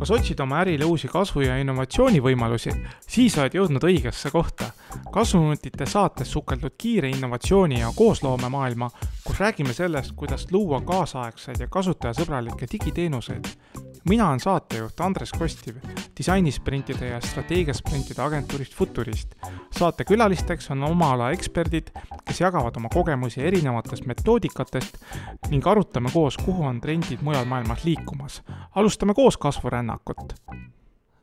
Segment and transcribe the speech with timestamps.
[0.00, 2.72] kas otsid oma ärile uusi kasvu- ja innovatsioonivõimalusi,
[3.08, 4.70] siis oled jõudnud õigesse kohta.
[5.12, 8.90] kasvuminutite saates sukeldud kiire innovatsiooni ja koosloomemaailma,
[9.24, 13.44] kus räägime sellest, kuidas luua kaasaegseid ja kasutajasõbralikke digiteenuseid
[14.08, 15.76] mina olen saatejuht Andres Kostiv
[16.18, 19.34] disainisprintide ja strateegiasprintide agentuurist Futurist.
[19.70, 21.90] saate külalisteks on oma ala eksperdid,
[22.24, 24.96] kes jagavad oma kogemusi erinevatest metoodikatest
[25.50, 28.42] ning arutame koos, kuhu on trendid mujal maailmas liikumas.
[28.74, 30.34] alustame koos kasvurännakut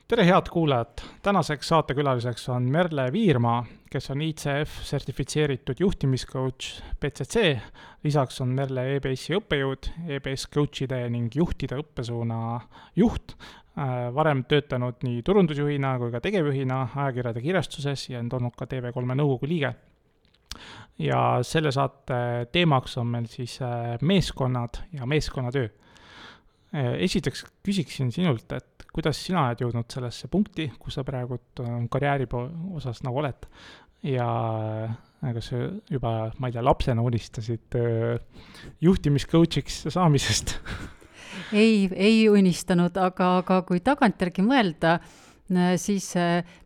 [0.07, 1.01] tere, head kuulajad!
[1.21, 7.57] tänaseks saatekülaliseks on Merle Viirmaa, kes on ICF sertifitseeritud juhtimiscoach BCC.
[8.03, 12.37] lisaks on Merle EBS-i õppejõud, EBS coach'ide ning juhtide õppesuuna
[12.95, 13.35] juht.
[13.75, 19.19] Äh, varem töötanud nii turundusjuhina kui ka tegevjuhina ajakirjade kirjastuses ja on olnud ka TV3
[19.19, 19.73] nõukogu liige.
[20.97, 28.51] ja selle saate teemaks on meil siis äh, meeskonnad ja meeskonnatöö äh, esiteks küsiksin sinult,
[28.51, 31.37] et kuidas sina oled jõudnud sellesse punkti, kus sa praegu
[31.93, 32.25] karjääri
[32.77, 33.45] osas nagu oled.
[34.05, 34.27] Ja
[34.87, 38.17] äh, kas sa juba, ma ei tea, lapsena unistasid äh,
[38.83, 40.57] juhtimiscoach'iks saamisest.
[41.53, 46.11] Ei, ei unistanud, aga, aga kui tagantjärgi mõelda, äh, siis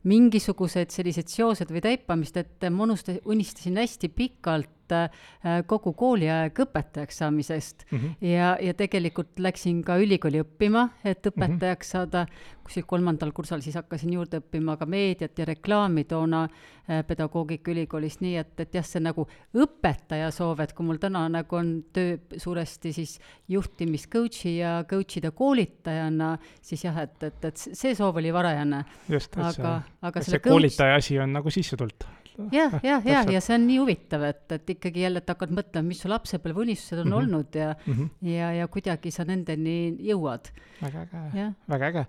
[0.07, 7.21] mingisugused sellised seosed või taipamist, et ma unustasin, unistasin hästi pikalt äh, kogu kooliaeg õpetajaks
[7.21, 7.97] saamisest mm.
[7.97, 8.27] -hmm.
[8.27, 11.91] ja, ja tegelikult läksin ka ülikooli õppima, et õpetajaks mm -hmm.
[11.91, 12.25] saada.
[12.61, 18.35] kuskil kolmandal kursusel siis hakkasin juurde õppima ka meediat ja reklaami toona äh, pedagoogikaülikoolis, nii
[18.37, 22.93] et, et jah, see nagu õpetaja soov, et kui mul täna nagu on töö suuresti
[22.93, 28.85] siis juhtimis coach'i ja coach'ide koolitajana, siis jah, et, et, et see soov oli varajane.
[29.09, 32.20] just, et aga, see, aga et see koolitaja asi on nagu sisse tulnud
[32.51, 35.87] jah, jah, jah, ja see on nii huvitav, et, et ikkagi jälle, et hakkad mõtlema,
[35.91, 37.17] mis su lapsepõlveunistused on mm -hmm.
[37.19, 38.09] olnud ja mm, -hmm.
[38.33, 40.51] ja, ja kuidagi sa nendeni jõuad.
[40.81, 42.05] väga äge, väga äge.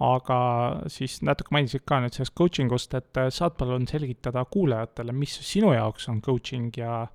[0.00, 0.38] aga
[0.86, 5.38] siis natuke mainisid ka nüüd sellest coaching ust, et äh, saad palun selgitada kuulajatele, mis
[5.52, 7.06] sinu jaoks on coaching ja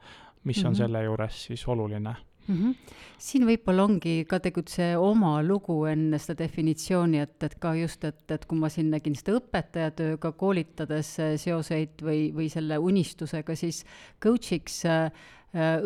[0.43, 0.67] mis mm -hmm.
[0.67, 2.15] on selle juures siis oluline
[2.49, 2.57] mm.
[2.57, 2.75] -hmm.
[3.17, 8.03] siin võib-olla ongi ka tegelikult see oma lugu enne seda definitsiooni, et, et ka just,
[8.03, 13.83] et, et kui ma siin nägin seda õpetajatööga koolitades seoseid või, või selle unistusega, siis
[14.23, 15.11] coach'iks äh,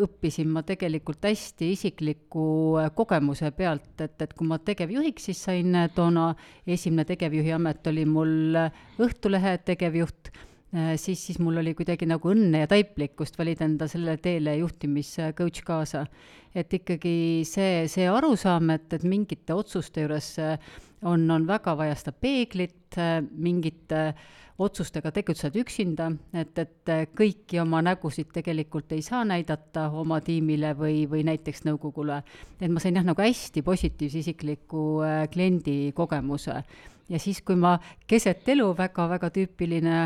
[0.04, 2.46] õppisin ma tegelikult hästi isikliku
[2.80, 6.32] äh, kogemuse pealt, et, et kui ma tegevjuhiks siis sain toona,
[6.66, 8.58] esimene tegevjuhi amet oli mul
[9.04, 10.50] Õhtulehe tegevjuht Äh,
[10.96, 16.06] siis, siis mul oli kuidagi nagu õnne ja taiplikkust valida enda sellele teele juhtimiscoach kaasa.
[16.54, 20.58] et ikkagi see, see arusaam, et, et mingite otsuste juures äh,
[21.02, 24.14] on, on väga vaja seda peeglit, äh, mingite
[24.58, 31.08] otsustega tegutsed üksinda, et, et kõiki oma nägusid tegelikult ei saa näidata oma tiimile või,
[31.10, 32.20] või näiteks nõukogule.
[32.60, 35.02] et ma sain jah, nagu hästi positiivse isikliku
[35.34, 36.62] kliendi kogemuse
[37.08, 37.74] ja siis, kui ma
[38.08, 39.98] keset elu väga, väga tüüpiline,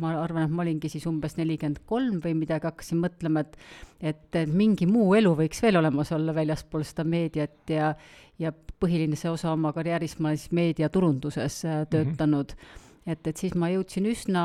[0.00, 3.58] ma arvan, et ma olingi siis umbes nelikümmend kolm või midagi, hakkasin mõtlema, et
[4.00, 7.94] et, et mingi muu elu võiks veel olemas olla väljaspool seda meediat ja
[8.38, 12.60] ja põhiline see osa oma karjäärist ma olen siis meediaturunduses äh, töötanud mm.
[12.60, 14.42] -hmm et, et siis ma jõudsin üsna,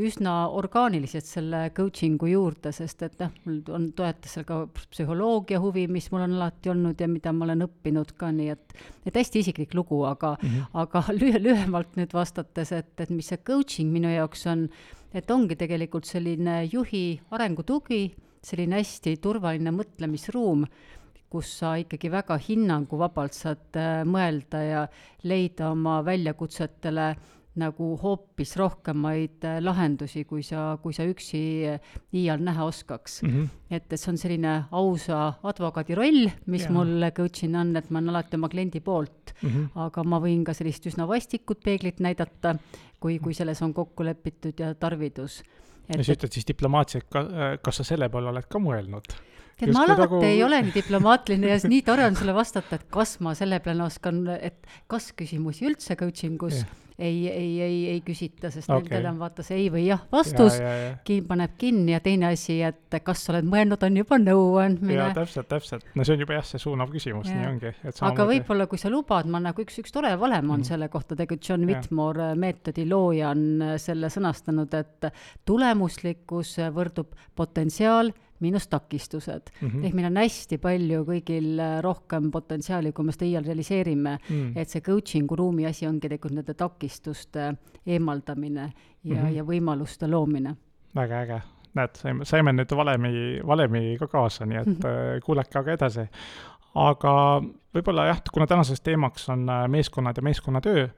[0.00, 4.60] üsna orgaaniliselt selle coaching'u juurde, sest et noh, mul on, toetas seal ka
[4.94, 8.76] psühholoogia huvi, mis mul on alati olnud ja mida ma olen õppinud ka, nii et,
[9.04, 10.82] et hästi isiklik lugu, aga mm, -hmm.
[10.84, 14.68] aga lühe, lühemalt nüüd vastates, et, et mis see coaching minu jaoks on,
[15.14, 18.04] et ongi tegelikult selline juhi arengutugi,
[18.44, 20.68] selline hästi turvaline mõtlemisruum
[21.34, 24.82] kus sa ikkagi väga hinnanguvabalt saad äh, mõelda ja
[25.26, 27.08] leida oma väljakutsetele
[27.60, 33.30] nagu hoopis rohkemaid äh, lahendusi, kui sa, kui sa üksi äh, iial näha oskaks mm.
[33.30, 33.48] -hmm.
[33.70, 36.72] et, et see on selline ausa advokaadi roll, mis ja.
[36.74, 39.68] mul coach'ina on, et ma olen alati oma kliendi poolt mm, -hmm.
[39.86, 42.56] aga ma võin ka sellist üsna vastikut peeglit näidata,
[43.00, 45.42] kui, kui selles on kokku lepitud ja tarvidus.
[45.88, 49.14] ja sa ütled siis diplomaatiliselt, ka, äh, kas sa selle peale oled ka mõelnud?
[49.56, 50.22] tead, ma alati nagu...
[50.26, 53.86] ei ole nii diplomaatiline ja nii tore on sulle vastata, et kas ma selle peale
[53.86, 58.86] oskan, et kas-küsimusi üldse coaching us yeah ei, ei, ei, ei küsita, sest okay.
[58.86, 60.92] nendel on vaata see ei või jah vastus ja, ja, ja.
[61.06, 65.00] kin-, paneb kinni ja teine asi, et kas oled mõelnud, on juba nõuandmine.
[65.00, 65.88] jaa, täpselt, täpselt.
[65.94, 67.72] no see on juba jah, see suunav küsimus, nii ongi.
[68.10, 71.12] aga võib-olla, kui sa lubad, ma nagu üks, üks tore valem on mm selle kohta,
[71.12, 75.10] tegelikult John Whitmore äh, meetodi looja on äh, selle sõnastanud, et
[75.44, 79.68] tulemuslikkus võrdub potentsiaal miinus takistused mm.
[79.68, 79.84] -hmm.
[79.86, 84.36] ehk meil on hästi palju kõigil äh, rohkem potentsiaali, kui me seda iial realiseerime mm.
[84.36, 84.58] -hmm.
[84.58, 87.54] et see coaching'u ruumi asi ongi tegelikult nende takistuste
[87.86, 88.72] eemaldamine
[89.04, 89.36] ja mm, -hmm.
[89.36, 90.56] ja võimaluste loomine.
[90.94, 91.40] väga äge,
[91.74, 95.20] näed, saime, saime nüüd valemi, valemi ka kaasa, nii et mm -hmm.
[95.24, 96.08] kuulake aga edasi
[96.74, 97.40] aga
[97.74, 100.88] võib-olla jah, kuna tänaseks teemaks on äh, meeskonnad ja meeskonnatöö,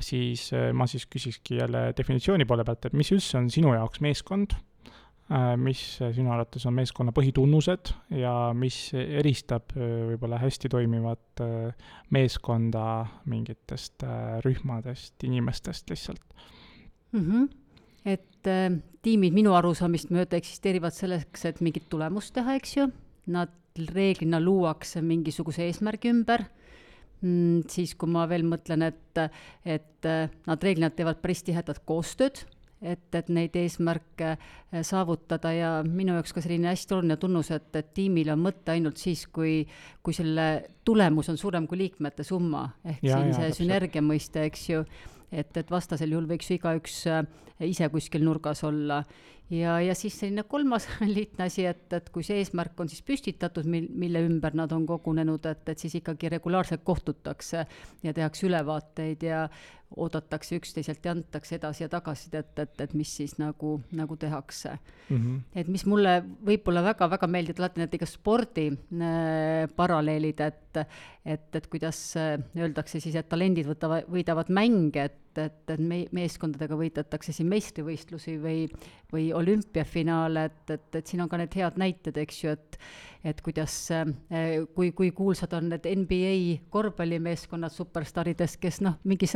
[0.00, 4.54] siis ma siis küsikski jälle definitsiooni poole pealt, et mis üldse on sinu jaoks meeskond,
[5.56, 11.42] mis sinu arvates on meeskonna põhitunnused ja mis eristab võib-olla hästi toimivat
[12.12, 12.84] meeskonda
[13.30, 14.04] mingitest
[14.44, 16.36] rühmadest, inimestest lihtsalt
[17.12, 17.20] mm?
[17.20, 17.48] -hmm.
[18.04, 22.88] et äh, tiimid minu arusaamist mööda eksisteerivad selleks, et mingit tulemust teha, eks ju,
[23.26, 23.52] nad
[23.94, 26.44] reeglina luuakse mingisuguse eesmärgi ümber
[27.20, 29.22] mm,, siis kui ma veel mõtlen, et,
[29.64, 32.44] et äh, nad reeglina teevad päris tihedat koostööd,
[32.82, 37.70] et, et neid eesmärke äh, saavutada ja minu jaoks ka selline hästi oluline tunnus, et,
[37.78, 39.62] et tiimil on mõte ainult siis, kui,
[40.02, 40.48] kui selle
[40.84, 44.86] tulemus on suurem kui liikmete summa, ehk ja, siin ja, see sünergia mõiste, eks ju.
[45.32, 47.22] Et, et vastasel juhul võiks ju igaüks äh,
[47.64, 49.02] ise kuskil nurgas olla.
[49.50, 50.86] ja, ja siis selline kolmas
[51.16, 54.86] lihtne asi, et, et kui see eesmärk on siis püstitatud, mil, mille ümber nad on
[54.88, 57.66] kogunenud, et, et siis ikkagi regulaarselt kohtutakse
[58.02, 59.46] ja tehakse ülevaateid ja
[59.96, 64.74] oodatakse üksteiselt ja antakse edasi ja tagasisidet, et, et, et mis siis nagu, nagu tehakse
[64.74, 65.16] mm.
[65.16, 65.40] -hmm.
[65.54, 66.14] et mis mulle
[66.46, 70.82] võib-olla väga-väga meeldib, alati need iga spordi äh, paralleelid, et,
[71.24, 76.08] et, et kuidas äh, öeldakse siis, et talendid võtavad, võidavad mänge, et, et, et me-,
[76.12, 78.66] meeskondadega võidetakse siin meistrivõistlusi või,
[79.12, 82.78] või olümpiafinaale, et, et, et siin on ka need head näited, eks ju, et
[83.24, 86.34] et kuidas, äh, kui, kui kuulsad on need NBA
[86.74, 89.28] korvpallimeeskonnad superstaaridest, kes noh, mingi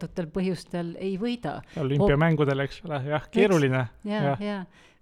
[0.00, 1.60] seletamatutel põhjustel ei võida.
[1.76, 3.88] olümpiamängudel, eks ole, jah, keeruline.
[4.04, 4.60] ja, ja, ja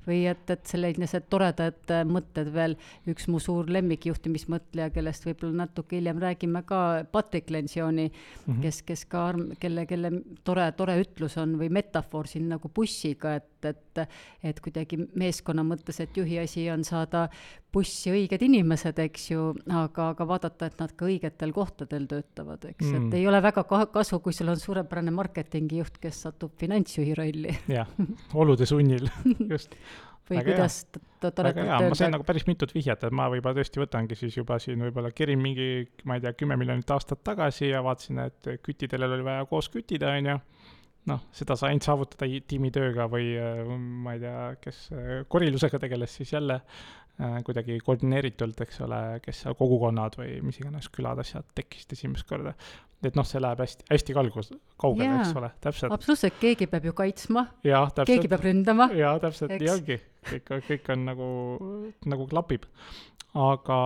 [0.08, 2.78] või et, et sellised toredad äh, mõtted veel,
[3.10, 8.14] üks mu suur lemmikjuhtimismõtleja, kellest võib-olla natuke hiljem räägime ka, Patrick Lencioni mm,
[8.46, 8.62] -hmm.
[8.62, 9.26] kes, kes ka,
[9.60, 10.12] kelle, kelle
[10.48, 14.08] tore, tore ütlus on või metafoor siin nagu bussiga, et, et,
[14.42, 17.28] et kuidagi meeskonna mõttes, et juhi asi on saada
[17.78, 22.88] bussi õiged inimesed, eks ju, aga, aga vaadata, et nad ka õigetel kohtadel töötavad, eks
[22.88, 27.54] mm., et ei ole väga kasu, kui sul on suurepärane marketingijuht, kes satub finantsjuhi rolli.
[27.70, 27.90] jah,
[28.34, 29.08] olude sunnil,
[29.52, 29.78] just
[30.28, 30.78] või väga kuidas
[31.22, 31.88] toredalt öelda.
[31.88, 35.12] ma sain nagu päris mitut vihjet, et ma võib-olla tõesti võtangi siis juba siin võib-olla
[35.16, 39.46] kerin mingi, ma ei tea, kümme miljonit aastat tagasi ja vaatasin, et kütidel oli vaja
[39.48, 40.38] koos küttida, on ju
[41.08, 43.32] noh, seda sai ainult saavutada tiimitööga või
[44.04, 44.82] ma ei tea, kes
[45.32, 50.86] korilusega tegeles siis jälle äh, kuidagi koordineeritult, eks ole, kes seal kogukonnad või mis iganes
[50.94, 52.54] külad, asjad tekkisid esimest korda.
[53.02, 55.92] et noh, see läheb hästi, hästi kalgus, kaugele, eks ole, täpselt.
[55.94, 57.46] absoluutselt, keegi peab ju kaitsma.
[57.64, 58.88] keegi peab ründama.
[58.94, 59.98] jaa, täpselt, nii ongi.
[60.30, 61.28] kõik, kõik on nagu,
[62.06, 62.70] nagu klapib.
[63.34, 63.78] aga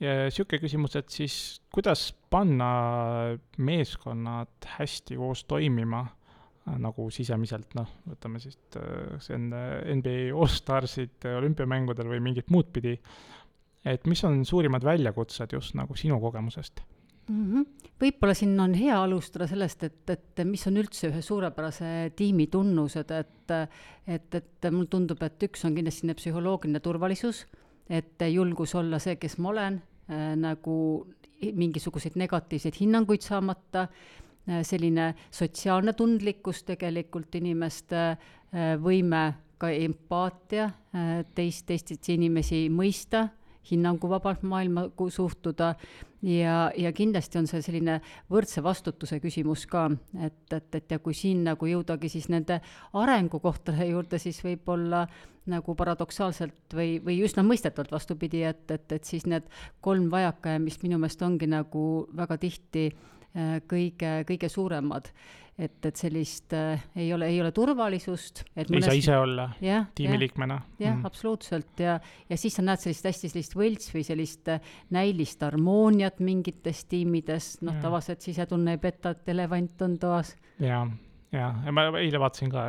[0.00, 6.06] niisugune küsimus, et siis kuidas panna meeskonnad hästi koos toimima
[6.82, 9.48] nagu sisemiselt, noh, võtame siis äh, see on
[10.00, 12.96] NBA All-Starsid olümpiamängudel või mingit muud pidi,
[13.86, 16.82] et mis on suurimad väljakutsed just nagu sinu kogemusest
[17.28, 17.44] mm?
[17.44, 17.90] -hmm.
[18.02, 23.10] võib-olla siin on hea alustada sellest, et, et mis on üldse ühe suurepärase tiimi tunnused,
[23.10, 23.54] et
[24.06, 27.46] et, et mulle tundub, et üks on kindlasti psühholoogiline turvalisus,
[27.88, 35.14] et julgus olla see, kes ma olen äh,, nagu mingisuguseid negatiivseid hinnanguid saamata Äh, selline
[35.30, 43.28] sotsiaalne tundlikkus tegelikult inimeste äh, võime ka empaatia, äh, teist, teistest inimesi mõista,
[43.66, 45.74] hinnanguvabalt maailma suhtuda.
[46.26, 47.98] Ja, ja kindlasti on see selline
[48.32, 49.88] võrdse vastutuse küsimus ka,
[50.22, 52.60] et, et, et ja kui siin nagu jõudagi siis nende
[52.96, 55.04] arengukohtade juurde, siis võib-olla
[55.50, 59.46] nagu paradoksaalselt või, või üsna mõistetavalt vastupidi, et, et, et siis need
[59.84, 61.84] kolm vajakajäämist minu meelest ongi nagu
[62.16, 63.15] väga tihti äh, Äh,
[63.68, 65.10] kõige, kõige suuremad.
[65.56, 68.44] et, et sellist äh, ei ole, ei ole turvalisust.
[68.56, 68.84] ei mõnes...
[68.84, 69.46] saa ise olla
[69.96, 70.60] tiimiliikmena.
[70.78, 74.60] jah mm., absoluutselt ja, ja siis sa näed sellist hästi sellist võlts või sellist äh,
[74.90, 80.36] näilist harmooniat mingites tiimides, noh, tavaliselt sisetunne ei peta, et elevant on toas.
[80.60, 80.86] jaa
[81.34, 82.64] jah, ja ma eile vaatasin ka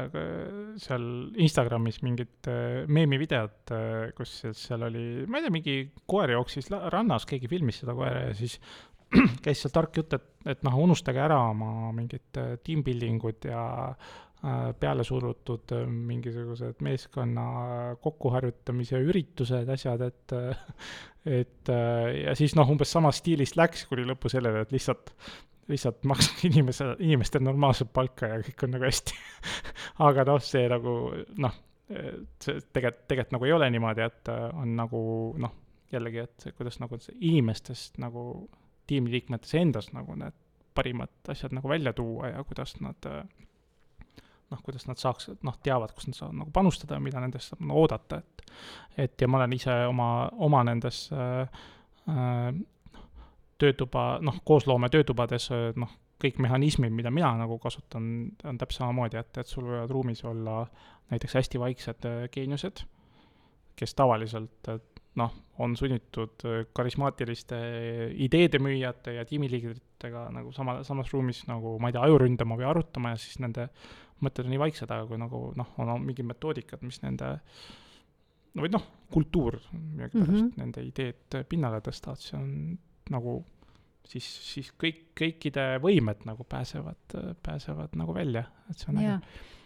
[0.82, 1.06] seal
[1.44, 2.50] Instagramis mingit
[2.92, 3.74] meemivideot,
[4.18, 5.78] kus seal oli, ma ei tea, mingi
[6.10, 8.58] koer jooksis rannas, keegi filmis seda koera ja siis
[9.46, 13.48] käis seal tark jutt, et, et noh, unustage ära oma mingid äh, team building ud
[13.48, 17.48] ja äh, peale surutud äh, mingisugused meeskonna
[18.04, 20.38] kokkuharjutamise üritused, asjad, et
[21.28, 21.70] et
[22.24, 25.12] ja siis noh, umbes samas stiilis läks kuni lõppu sellele, et lihtsalt
[25.68, 29.18] lihtsalt makske inimese, inimestele normaalset palka ja kõik on nagu hästi.
[30.08, 30.94] Aga noh, see nagu
[31.44, 35.02] noh, see tegelikult, tegelikult nagu ei ole niimoodi, et on nagu
[35.44, 35.52] noh,
[35.92, 38.24] jällegi, et kuidas nagu inimestest nagu
[38.88, 40.36] tiimiliikmetes endas nagu need
[40.78, 43.08] parimad asjad nagu välja tuua ja kuidas nad
[44.52, 47.64] noh, kuidas nad saaks, noh, teavad, kus nad saavad nagu panustada ja mida nendest saab
[47.66, 48.44] nagu oodata, et
[48.98, 50.10] et ja ma olen ise oma,
[50.48, 51.64] oma nendes äh,
[52.10, 52.52] äh,
[53.58, 58.06] töötuba, noh, koosloome töötubades, noh, kõik mehhanismid, mida mina nagu kasutan,
[58.46, 60.64] on täpselt samamoodi, et, et sul võivad ruumis olla
[61.12, 62.82] näiteks hästi vaiksed geeniused,
[63.78, 64.72] kes tavaliselt
[65.18, 65.34] noh,
[65.64, 67.58] on sunnitud äh, karismaatiliste
[68.26, 72.70] ideede müüjate ja tiimiliidritega nagu sama, samas ruumis nagu ma ei tea, aju ründama või
[72.70, 73.68] arutama ja siis nende
[74.24, 77.36] mõtted on nii vaiksed, aga kui nagu noh, on mingid metoodikad, mis nende
[78.54, 80.56] no või noh, kultuur millegipärast mm -hmm.
[80.62, 82.50] nende ideed pinnale tõstavad, see on
[83.14, 83.40] nagu
[84.08, 89.20] siis, siis kõik, kõikide võimed nagu pääsevad, pääsevad nagu välja, et see on äge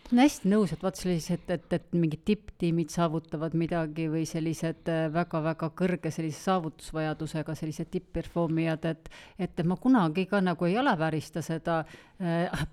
[0.10, 4.90] olen hästi nõus, et vaat sellised, et, et, et mingid tipptiimid saavutavad midagi või sellised
[5.14, 11.44] väga-väga äh, kõrge sellise saavutusvajadusega sellised tipp-performijad, et, et ma kunagi ka nagu ei alaväärista
[11.46, 11.82] seda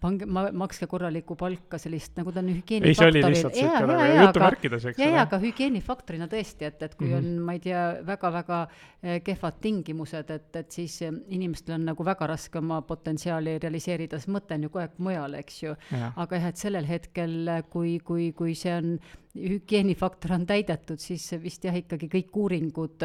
[0.02, 3.24] pange, ma, makske korralikku palka, sellist nagu ta on hügieenifaktoril.
[3.24, 5.06] nagu jutumärkides, eks ole.
[5.06, 7.38] ja, ja aga hügieenifaktorina tõesti, et, et kui mm -hmm.
[7.38, 12.04] on, ma ei tea, väga-väga äh, kehvad tingimused, et, et siis äh, inimestel on nagu
[12.04, 15.76] väga raske oma potentsiaali realiseerida, sest mõte on ju kogu aeg mujal, eks ju.
[16.16, 18.98] aga jah, et sellel hetkel kui, kui, kui see on,
[19.38, 23.04] hügieenifaktor on täidetud, siis vist jah, ikkagi kõik uuringud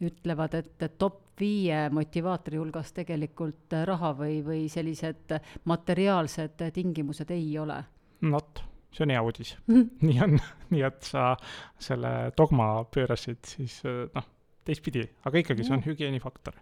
[0.00, 5.36] ütlevad, et top viie motivaatori hulgas tegelikult raha või, või sellised
[5.70, 7.78] materiaalsed tingimused ei ole.
[8.32, 9.54] vot, see on hea uudis.
[10.06, 10.36] Nii on,
[10.72, 11.32] nii et sa
[11.78, 14.32] selle dogma pöörasid siis noh,
[14.64, 16.60] teistpidi, aga ikkagi see on hügieenifaktor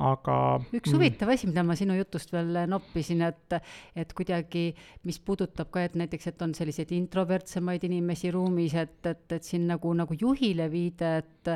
[0.00, 0.36] aga
[0.72, 0.96] üks mm.
[0.96, 3.56] huvitav asi, mida ma sinu jutust veel noppisin, et,
[3.98, 4.64] et kuidagi,
[5.08, 9.66] mis puudutab ka, et näiteks, et on selliseid introvertsemaid inimesi ruumis, et, et, et siin
[9.68, 11.52] nagu, nagu juhile viide, et,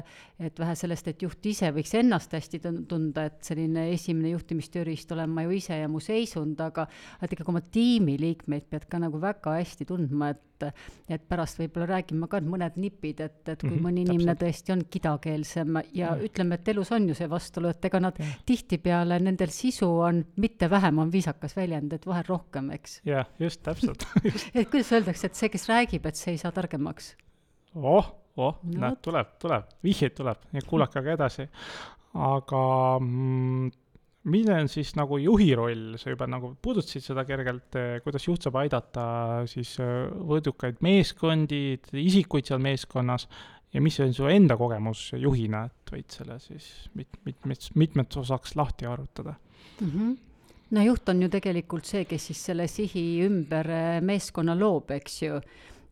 [0.51, 5.33] et vähe sellest, et juht ise võiks ennast hästi tunda, et selline esimene juhtimistööriist olen
[5.33, 6.89] ma ju ise ja mu seisund, aga
[7.23, 12.29] et ikkagi oma tiimiliikmeid pead ka nagu väga hästi tundma, et et pärast võib-olla räägime
[12.31, 14.43] ka mõned nipid, et, et kui mm -hmm, mõni inimene täpselt.
[14.43, 16.25] tõesti on kidakeelsem ja mm -hmm.
[16.25, 20.71] ütleme, et elus on ju see vastuolu, et ega nad tihtipeale, nendel sisu on, mitte
[20.71, 23.01] vähem on viisakas väljend, et vahel rohkem, eks.
[23.05, 24.07] jah, just, täpselt
[24.55, 27.17] et kuidas öeldakse, et see, kes räägib, et see ei saa targemaks?
[27.75, 31.49] oh, oh no,, näed, tuleb, tuleb, vihjeid tuleb, nii et kuulake aga edasi.
[32.15, 32.63] aga
[33.01, 33.71] mm,
[34.27, 38.47] milline on siis nagu juhi roll, sa juba nagu puudutasid seda kergelt, eh, kuidas juht
[38.47, 39.07] saab aidata
[39.51, 43.29] siis eh, võidukaid meeskondi, isikuid seal meeskonnas
[43.75, 46.69] ja mis on su enda kogemus juhina, et võid selle siis
[46.99, 49.37] mit-, mitmets, mitmets osaks lahti arutada
[49.81, 49.91] mm?
[49.91, 50.15] -hmm
[50.67, 55.23] no juht on ju tegelikult see, kes siis selle sihi ümber eh, meeskonna loob, eks
[55.23, 55.41] ju.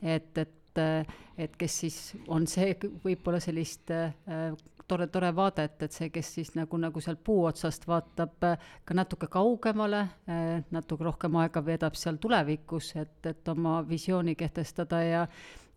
[0.02, 0.80] et, et,
[1.38, 2.74] et kes siis on see
[3.04, 3.92] võib-olla sellist
[4.88, 8.70] tore, tore vaade, et, et see, kes siis nagu, nagu seal puu otsast vaatab äh,
[8.84, 15.02] ka natuke kaugemale, äh, natuke rohkem aega veedab seal tulevikus, et, et oma visiooni kehtestada
[15.04, 15.26] ja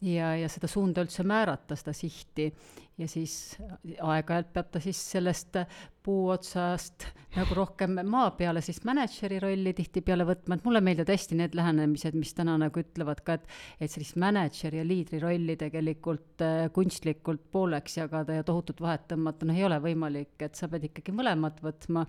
[0.01, 2.51] ja, ja seda suunda üldse määrata, seda sihti.
[2.97, 3.57] Ja siis
[4.01, 5.59] aeg-ajalt peab ta siis sellest
[6.07, 7.03] puu otsast
[7.35, 12.15] nagu rohkem maa peale siis mänedžeri rolli tihtipeale võtma, et mulle meeldivad hästi need lähenemised,
[12.17, 17.43] mis täna nagu ütlevad ka, et et sellist mänedžeri ja liidri rolli tegelikult äh, kunstlikult
[17.51, 21.59] pooleks jagada ja tohutut vahet tõmmata, noh, ei ole võimalik, et sa pead ikkagi mõlemat
[21.63, 22.05] võtma,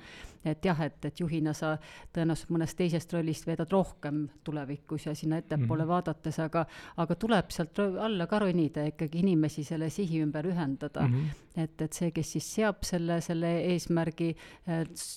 [0.46, 1.74] et jah, et, et juhina sa
[2.14, 5.92] tõenäoliselt mõnest teisest rollist veedad rohkem tulevikus ja sinna ettepoole mm -hmm.
[5.92, 6.64] vaadates, aga
[6.96, 10.46] aga tuleb sealt alla ka ronida ikkagi inimesi selle sihi ümber
[10.78, 11.14] ühendada mm.
[11.14, 11.62] -hmm.
[11.62, 14.34] et, et see, kes siis seab selle, selle eesmärgi,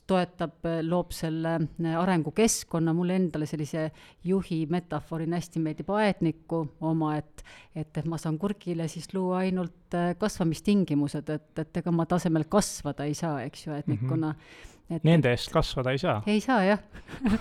[0.07, 1.57] toetab, loob selle
[1.97, 3.91] arengukeskkonna, mulle endale sellise
[4.23, 7.43] juhi metafoorina hästi meeldib aedniku oma, et
[7.75, 13.05] et, et ma saan kurgile siis luua ainult kasvamistingimused, et, et ega ma tasemel kasvada
[13.05, 14.37] ei saa, eks ju, aednikuna mm.
[14.39, 16.21] -hmm et Nende eest kasvada ei saa?
[16.27, 16.79] ei saa jah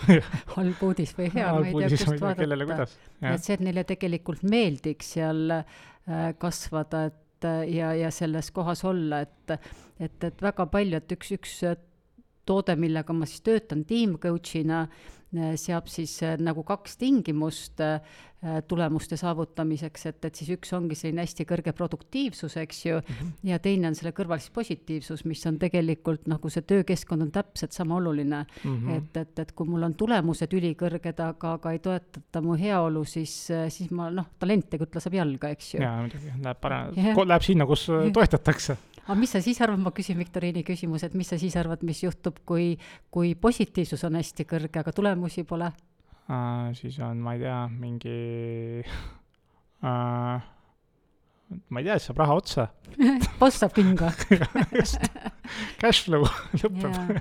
[0.56, 2.86] halb uudis või hea, ma ei tea, kust vaadata.
[3.32, 8.84] et see, et neile tegelikult meeldiks seal äh, kasvada, et äh, ja, ja selles kohas
[8.84, 9.56] olla, et
[10.00, 11.56] et, et väga palju, et üks, üks
[12.48, 15.19] toode, millega ma siis töötan tiim coach'ina, äh,
[15.60, 17.78] seab siis nagu kaks tingimust
[18.40, 23.10] Äh, tulemuste saavutamiseks, et, et siis üks ongi selline hästi kõrge produktiivsus, eks ju mm,
[23.18, 23.32] -hmm.
[23.50, 27.76] ja teine on selle kõrval siis positiivsus, mis on tegelikult nagu see töökeskkond on täpselt
[27.76, 28.78] sama oluline mm.
[28.78, 28.96] -hmm.
[28.96, 33.34] et, et, et kui mul on tulemused ülikõrged, aga, aga ei toetata mu heaolu, siis,
[33.68, 35.82] siis ma noh, talent kütla saab jalga, eks ju.
[35.82, 36.96] jaa, muidugi, läheb parem,
[37.28, 41.30] läheb sinna, kus toetatakse aga mis sa siis arvad, ma küsin viktoriini küsimuse, et mis
[41.32, 42.74] sa siis arvad, mis juhtub, kui,
[43.10, 45.70] kui positiivsus on hästi kõrge, aga tulemusi pole?
[46.30, 48.16] uh,, siis on, ma ei tea, mingi
[49.82, 50.40] uh,
[51.72, 52.66] ma ei tea, siis saab raha otsa.
[53.40, 54.12] Boss saab kinga.
[55.80, 56.26] Cash flow
[56.60, 57.16] lõpeb.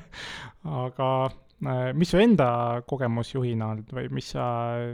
[0.69, 2.49] Aga uh, mis su enda
[2.89, 4.43] kogemus juhina olnud või mis sa,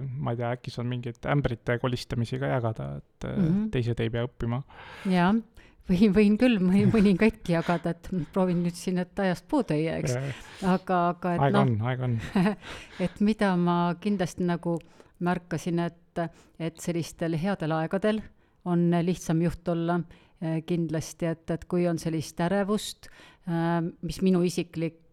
[0.05, 3.67] ma ei tea, äkki sul on mingeid ämbrite kolistamisi ka jagada, et mm -hmm.
[3.73, 4.63] teised ei pea õppima?
[5.11, 5.33] jaa
[5.89, 10.17] võin, võin küll mõni, mõningaidki jagada, et proovin nüüd siin, et ajast puudu ei jääks.
[10.63, 12.17] aga, aga et aega noh, on, aega on.
[13.05, 14.77] et mida ma kindlasti nagu
[15.25, 16.23] märkasin, et,
[16.59, 18.21] et sellistel headel aegadel
[18.65, 19.99] on lihtsam juht olla
[20.41, 23.09] eh, kindlasti, et, et kui on sellist ärevust,
[23.47, 25.04] eh, mis minu isiklik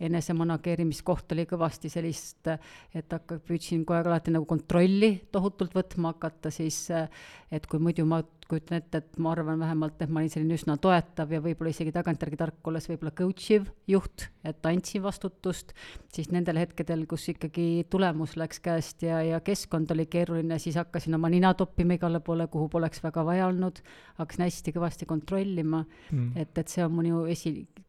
[0.00, 2.48] enesemanageerimiskoht oli kõvasti sellist,
[2.94, 8.06] et hakka, püüdsin kogu aeg alati nagu kontrolli tohutult võtma hakata, siis et kui muidu
[8.08, 8.22] ma
[8.52, 11.92] kujutan ette, et ma arvan vähemalt, et ma olin selline üsna toetav ja võib-olla isegi
[11.94, 15.72] tagantjärgi tark olles võib-olla coach iv juht, et andsin vastutust,
[16.12, 21.16] siis nendel hetkedel, kus ikkagi tulemus läks käest ja, ja keskkond oli keeruline, siis hakkasin
[21.16, 23.80] oma nina toppima igale poole, kuhu poleks väga vaja olnud,
[24.20, 27.24] hakkasin hästi kõvasti kontrollima mm., et, et see on minu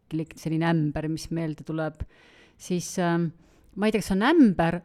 [0.04, 2.04] esiklik selline ämber, mis meelde tuleb,
[2.58, 3.18] siis äh,
[3.76, 4.80] ma ei tea, kas see on ämber,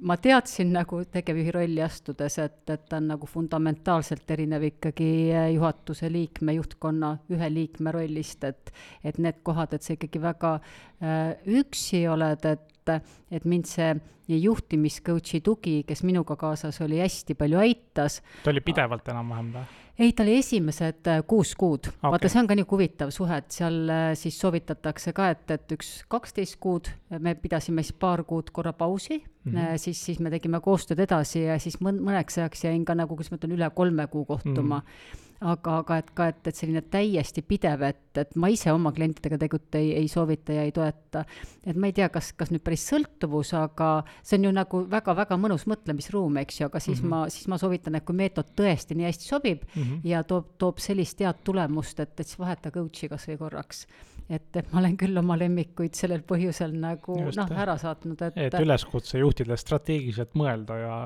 [0.00, 5.50] ma teadsin nagu tegevjuhi rolli astudes, et, et ta on nagu fundamentaalselt erinev ikkagi äh,
[5.54, 8.72] juhatuse liikme, juhtkonna ühe liikme rollist, et
[9.04, 10.54] et need kohad, et sa ikkagi väga
[11.02, 12.94] äh, üksi oled, et,
[13.30, 13.92] et mind see
[14.30, 18.20] juhtimiscoach'i tugi, kes minuga kaasas oli, hästi palju aitas.
[18.44, 19.64] ta oli pidevalt enam-vähem või?
[20.00, 22.10] Ei, ta oli esimesed äh, kuus kuud okay..
[22.14, 25.76] vaata, see on ka nii huvitav suhe, et seal äh, siis soovitatakse ka, et, et
[25.76, 29.80] üks kaksteist kuud, me pidasime siis paar kuud korra pausi mm, -hmm.
[29.82, 33.32] siis, siis me tegime koostööd edasi ja siis mõn-, mõneks ajaks jäin ka nagu, kuidas
[33.32, 34.86] ma ütlen, üle kolme kuu kohtuma mm.
[34.86, 38.92] -hmm aga, aga et ka, et, et selline täiesti pidev, et, et ma ise oma
[38.96, 41.24] klientidega tegelikult ei, ei soovita ja ei toeta.
[41.64, 43.90] et ma ei tea, kas, kas nüüd päris sõltuvus, aga
[44.22, 47.24] see on ju nagu väga-väga mõnus mõtlemisruum, eks ju, aga siis mm -hmm.
[47.24, 50.00] ma, siis ma soovitan, et kui meetod tõesti nii hästi sobib mm -hmm.
[50.04, 53.86] ja toob, toob sellist head tulemust, et, et siis vaheta coach'i kas või korraks
[54.30, 58.38] et, et ma olen küll oma lemmikuid sellel põhjusel nagu noh, ära saatnud, et.
[58.46, 60.96] et üleskutse juhtidele strateegiliselt mõelda ja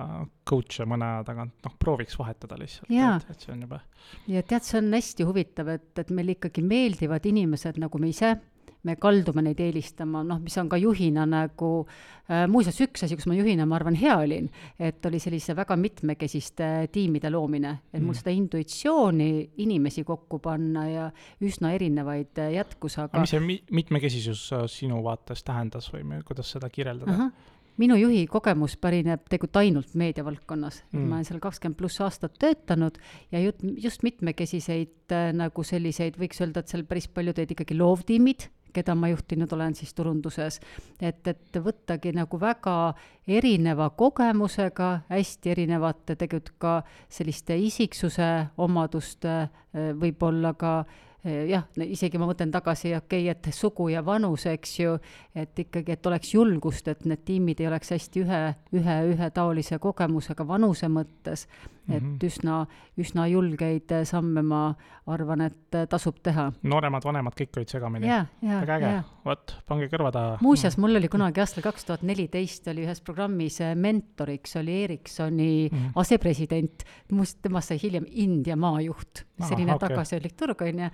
[0.49, 3.81] coach'e mõne aja tagant, noh, prooviks vahetada lihtsalt, et, et see on juba.
[4.31, 8.35] ja tead, see on hästi huvitav, et, et meil ikkagi meeldivad inimesed nagu me ise
[8.84, 13.28] me kaldume neid eelistama, noh, mis on ka juhina nagu äh,, muuseas üks asi, kus
[13.30, 18.12] ma juhina, ma arvan, hea olin, et oli sellise väga mitmekesiste tiimide loomine, et mul
[18.12, 18.20] mm.
[18.20, 19.30] seda intuitsiooni
[19.64, 21.08] inimesi kokku panna ja
[21.44, 23.25] üsna erinevaid äh, jätkus, aga.
[23.25, 27.30] mis see mitmekesisus äh, sinu vaates tähendas või kuidas seda kirjeldada?
[27.80, 33.00] minu juhi kogemus pärineb tegelikult ainult meediavaldkonnas mm., ma olen seal kakskümmend pluss aastat töötanud
[33.34, 37.78] ja just, just mitmekesiseid äh, nagu selliseid, võiks öelda, et seal päris palju teed ikkagi
[37.78, 40.60] loovtiimid, keda ma juhtinud olen siis turunduses,
[41.00, 42.95] et, et võttagi nagu väga
[43.28, 46.75] erineva kogemusega, hästi erinevate tegelikult ka
[47.08, 53.89] selliste isiksuse omaduste, võib-olla ka Eh, jah, isegi ma mõtlen tagasi, okei okay,, et sugu
[53.93, 54.97] ja vanus, eks ju,
[55.34, 58.41] et ikkagi, et oleks julgust, et need tiimid ei oleks hästi ühe,
[58.76, 61.47] ühe, ühetaolise kogemusega vanuse mõttes,
[61.89, 62.26] et mm -hmm.
[62.26, 62.67] üsna,
[62.99, 64.75] üsna julgeid samme ma
[65.06, 66.52] arvan, et tasub teha.
[66.63, 68.08] nooremad, vanemad, kõik olid segamini?
[68.43, 68.93] väga äge,
[69.25, 70.39] vot, pange kõrva taha.
[70.41, 75.69] muuseas, mul oli kunagi aastal kaks tuhat neliteist oli ühes programmis eh, mentoriks oli Ericssoni
[75.73, 75.93] mm -hmm.
[75.95, 79.88] asepresident, muuseas temast sai hiljem India maajuht, selline okay.
[79.88, 80.90] tagasihoidlik turg, on ju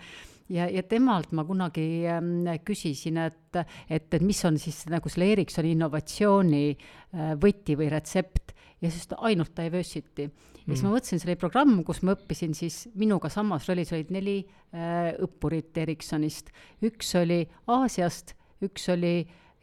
[0.55, 5.31] ja, ja temalt ma kunagi ähm, küsisin, et, et, et mis on siis nagu selle
[5.35, 10.65] Ericssoni innovatsiooni äh, võti või retsept ja siis ta ainult diversity mm..
[10.65, 14.11] ja siis ma mõtlesin, see oli programm, kus ma õppisin siis minuga samas rollis olid
[14.15, 16.51] neli äh, õppurit Ericssonist.
[16.87, 19.15] üks oli Aasiast, üks oli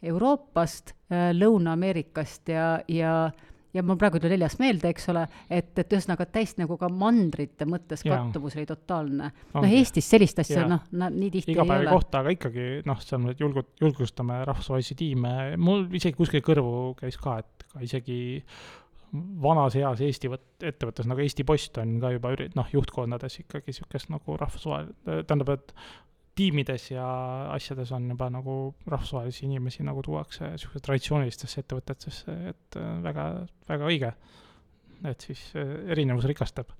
[0.08, 3.14] Euroopast äh,, Lõuna-Ameerikast ja, ja
[3.76, 6.88] ja mul praegu ei tule neljas meelde, eks ole, et, et ühesõnaga täiesti nagu ka
[6.92, 9.30] mandrite mõttes kattuvus oli totaalne.
[9.54, 13.22] noh, Eestis sellist asja noh, nii tihti iga päev ei kohta, aga ikkagi noh, seal
[13.24, 18.18] me julgu-, julgustame rahvusvahelisi tiime, mul isegi kuskil kõrvu käis ka, et ka isegi
[19.42, 23.72] vanas eas Eesti võt-, ettevõttes nagu Eesti Post on ka juba üri-, noh, juhtkondades ikkagi
[23.72, 25.74] niisugust nagu rahvusvahel-, tähendab, et
[26.38, 27.06] tiimides ja
[27.54, 33.28] asjades on juba nagu rahvusvahelisi inimesi nagu tuuakse niisuguse traditsioonilistesse ettevõtetesse, et äh, väga,
[33.70, 34.12] väga õige.
[35.06, 36.70] et siis äh, erinevus rikastab.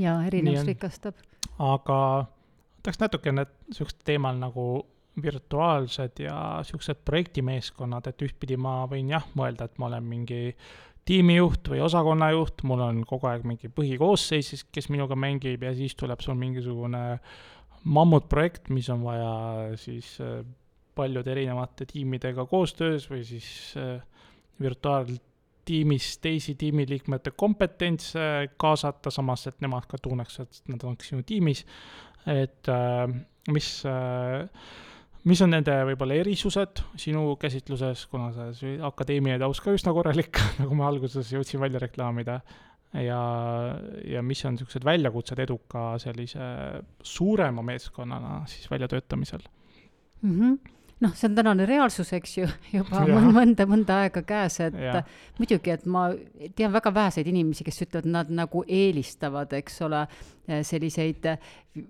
[0.00, 1.22] jaa, erinevus rikastab.
[1.58, 2.00] aga
[2.82, 4.66] tahaks natukene niisugust teemal nagu
[5.22, 10.42] virtuaalsed ja niisugused projektimeeskonnad, et ühtpidi ma võin jah, mõelda, et ma olen mingi
[11.04, 16.22] tiimijuht või osakonnajuht, mul on kogu aeg mingi põhikoosseis, kes minuga mängib ja siis tuleb
[16.24, 17.04] sul mingisugune
[17.84, 20.40] mammutprojekt, mis on vaja siis äh,
[20.94, 23.46] paljude erinevate tiimidega koostöös või siis
[23.80, 24.00] äh,
[24.60, 31.64] virtuaaltiimis teisi tiimiliikmete kompetentse kaasata, samas et nemad ka tunneks, et nad on sinu tiimis.
[32.26, 33.08] et äh,
[33.52, 33.70] mis,
[35.24, 38.48] mis on nende võib-olla erisused sinu käsitluses, kuna sa
[38.88, 42.40] akadeemiline taust ka üsna korralik, nagu ma alguses jõudsin välja reklaamida
[42.94, 43.22] ja,
[44.04, 46.44] ja mis on niisugused väljakutsed eduka sellise
[47.02, 49.42] suurema meeskonnana siis väljatöötamisel
[50.22, 50.38] mm?
[50.40, 53.18] -hmm noh, see on tänane reaalsus, eks ju, juba Ja.
[53.34, 55.04] mõnda, mõnda aega käes, et Jah.
[55.38, 56.06] muidugi, et ma
[56.56, 60.06] tean väga väheseid inimesi, kes ütlevad, nad nagu eelistavad, eks ole,
[60.44, 61.24] selliseid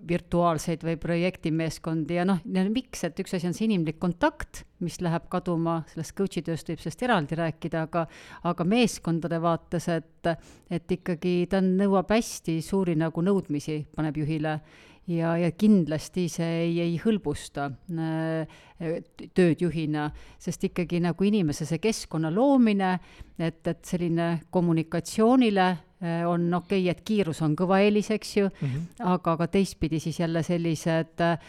[0.07, 2.39] virtuaalseid või projektimeeskondi ja noh,
[2.71, 6.79] miks, et üks asi on see inimlik kontakt, mis läheb kaduma, sellest coach'i tööst võib
[6.81, 8.05] sellest eraldi rääkida, aga
[8.47, 10.31] aga meeskondade vaates, et
[10.73, 14.59] et ikkagi ta nõuab hästi suuri nagu nõudmisi, paneb juhile
[15.07, 18.55] ja, ja kindlasti see ei, ei hõlbusta äh,
[19.37, 20.09] tööd juhina,
[20.41, 22.95] sest ikkagi nagu inimese see keskkonna loomine,
[23.37, 28.49] et, et selline kommunikatsioonile äh, on okei okay,, et kiirus on kõva eelis, eks ju
[28.49, 29.07] mm, -hmm.
[29.15, 31.39] aga ka teistpidi siis jälle sellised äh,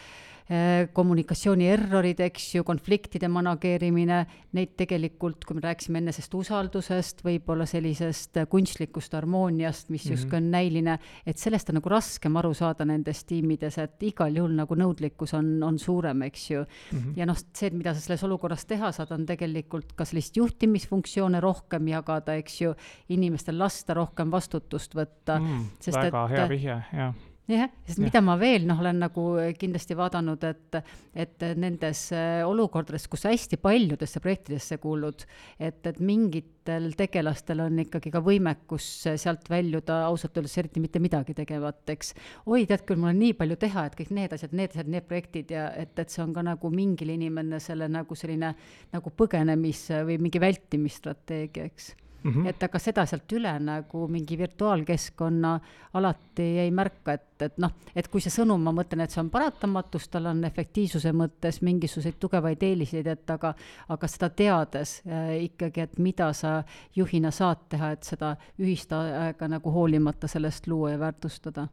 [0.93, 4.21] kommunikatsiooni errorid, eks ju, konfliktide manageerimine,
[4.55, 10.49] neid tegelikult, kui me rääkisime enne sellest usaldusest, võib-olla sellisest kunstlikust harmooniast, mis justkui on
[10.53, 15.35] näiline, et sellest on nagu raskem aru saada nendes tiimides, et igal juhul nagu nõudlikkus
[15.35, 16.97] on, on suurem, eks ju mm.
[16.97, 17.19] -hmm.
[17.19, 21.87] ja noh, see, mida sa selles olukorras teha saad, on tegelikult ka sellist juhtimisfunktsioone rohkem
[21.91, 22.75] jagada, eks ju,
[23.09, 25.65] inimestel lasta rohkem vastutust võtta mm,.
[25.91, 28.05] väga et, hea vihje, jah jah, sest ja.
[28.05, 29.23] mida ma veel noh, olen nagu
[29.59, 30.77] kindlasti vaadanud, et,
[31.17, 35.23] et nendes äh, olukordades, kus hästi paljudesse projektidesse kuulud,
[35.59, 41.35] et, et mingitel tegelastel on ikkagi ka võimekus sealt väljuda ausalt öeldes eriti mitte midagi
[41.37, 42.13] tegevateks.
[42.45, 45.07] oi, tead küll, mul on nii palju teha, et kõik need asjad, need asjad, need
[45.07, 48.53] projektid ja et, et see on ka nagu mingil inimene selle nagu selline
[48.93, 52.47] nagu põgenemis- või mingi vältimisstrateegia, eks Mm -hmm.
[52.49, 55.59] et aga seda sealt üle nagu mingi virtuaalkeskkonna
[55.93, 59.29] alati ei märka, et, et noh, et kui see sõnum, ma mõtlen, et see on
[59.29, 63.53] paratamatus, tal on efektiivsuse mõttes mingisuguseid tugevaid eeliseid, et aga,
[63.89, 66.63] aga seda teades äh, ikkagi, et mida sa
[66.95, 71.67] juhina saad teha, et seda ühist aega nagu hoolimata sellest luua ja väärtustada.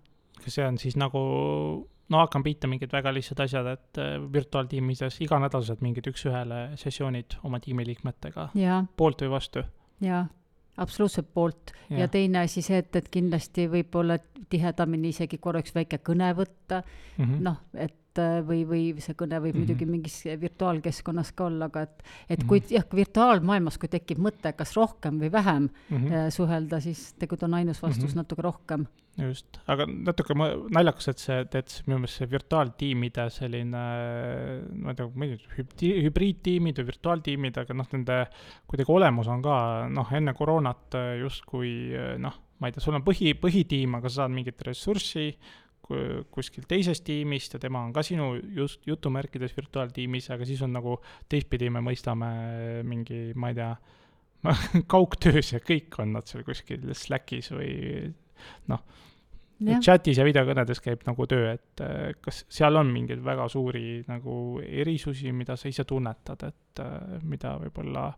[0.44, 1.20] kas see on siis nagu
[2.08, 4.00] no hakkan pihta mingid väga lihtsad asjad, et
[4.32, 8.50] virtuaaltiimides iganädalased mingid üks-ühele sessioonid oma tiimiliikmetega,
[8.96, 9.64] poolt või vastu?
[10.00, 10.26] Jaa,
[10.76, 11.98] absoluutselt poolt ja.
[11.98, 14.18] ja teine asi see, et, et kindlasti võib-olla
[14.50, 19.54] tihedamini isegi korraks väike kõne võtta mm -hmm., noh, et või, või see kõne võib
[19.54, 19.64] mm -hmm.
[19.64, 22.48] muidugi mingis virtuaalkeskkonnas ka olla, aga et, et mm -hmm.
[22.48, 26.30] kui jah, virtuaalmaailmas, kui tekib mõte, kas rohkem või vähem mm -hmm.
[26.30, 28.16] suhelda, siis tegelikult on ainus vastus mm -hmm.
[28.16, 28.86] natuke rohkem
[29.22, 33.82] just, aga natuke naljakas, et see, et minu meelest see virtuaaltiimide selline,
[34.82, 38.20] ma ei tea, ma ei tea, hübriidtiimid või virtuaaltiimid, aga noh, nende
[38.70, 39.58] kuidagi olemus on ka
[39.92, 41.74] noh, enne koroonat justkui
[42.22, 45.30] noh, ma ei tea, sul on põhi, põhitiim, aga sa saad mingit ressurssi
[46.34, 50.96] kuskilt teisest tiimist ja tema on ka sinu just jutumärkides virtuaaltiimis, aga siis on nagu
[51.28, 52.30] teistpidi me mõistame
[52.88, 53.72] mingi, ma ei tea,
[54.94, 57.72] kaugtöös ja kõik on nad seal kuskil Slackis või
[58.72, 58.84] noh,
[59.84, 64.60] chatis ja videokõnedes käib nagu töö, et äh, kas seal on mingeid väga suuri nagu
[64.64, 68.10] erisusi, mida sa ise tunnetad, et äh, mida võib-olla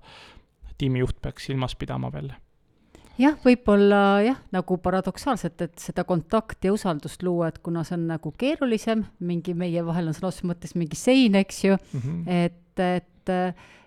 [0.78, 2.32] tiimijuht peaks silmas pidama veel?
[3.20, 8.06] Jah, võib-olla jah, nagu paradoksaalselt, et seda kontakti ja usaldust luua, et kuna see on
[8.10, 12.44] nagu keerulisem, mingi meie vahel on sõna otseses mõttes mingi sein, eks ju mm, -hmm.
[12.44, 13.34] et, et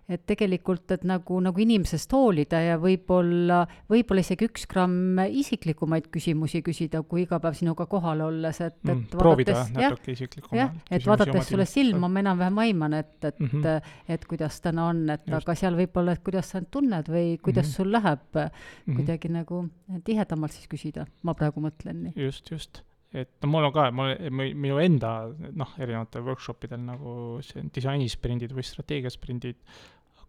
[0.10, 6.64] et tegelikult, et nagu, nagu inimesest hoolida ja võib-olla, võib-olla isegi üks gramm isiklikumaid küsimusi
[6.66, 11.06] küsida, kui iga päev sinuga kohal olles, et, et mm, proovida natuke isiklikumaid jah, et
[11.06, 13.94] vaadates sulle silma, ma enam-vähem aiman, et, et mm, -hmm.
[14.18, 15.38] et kuidas täna on, et Just.
[15.44, 17.76] aga seal võib-olla, et kuidas sa end tunned või kuidas mm -hmm.
[17.76, 18.96] sul läheb mm, -hmm.
[18.96, 19.64] kuidagi nagu
[20.04, 22.14] tihedamalt siis küsida, ma praegu mõtlen nii.
[22.26, 25.14] just, just et no mul on ka, mul, minu enda
[25.58, 27.14] noh, erinevatel workshop idel nagu
[27.46, 29.58] see disainisprindid või strateegiasprindid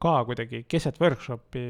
[0.00, 1.66] ka kuidagi keset workshopi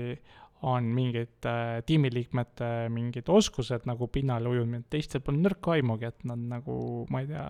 [0.70, 6.42] on mingid äh, tiimiliikmete mingid oskused nagu pinnale ujunud, teistel pole nõrka aimugi, et nad
[6.50, 6.76] nagu,
[7.10, 7.46] ma ei tea,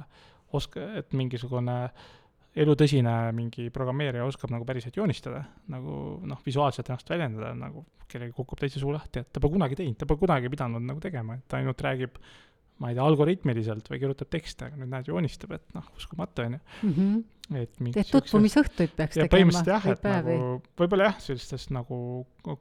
[0.54, 1.76] oska-, et mingisugune
[2.60, 8.58] elutõsine mingi programmeerija oskab nagu päriselt joonistada, nagu noh, visuaalselt ennast väljendada, nagu kellelgi kukub
[8.58, 11.46] täitsa suu lahti, et ta pole kunagi teinud, ta pole kunagi pidanud nagu tegema, et
[11.50, 12.18] ta ainult räägib
[12.80, 16.56] ma ei tea, algoritmiliselt või kirjutab tekste, aga nüüd näed, joonistab, et noh, uskumatu, on
[16.56, 16.62] ju.
[16.88, 17.20] Mhm.
[17.60, 20.36] et et tutvumisõhtuid peaks tegema jah, et päevi.
[20.38, 21.98] nagu võib-olla jah, sellistes nagu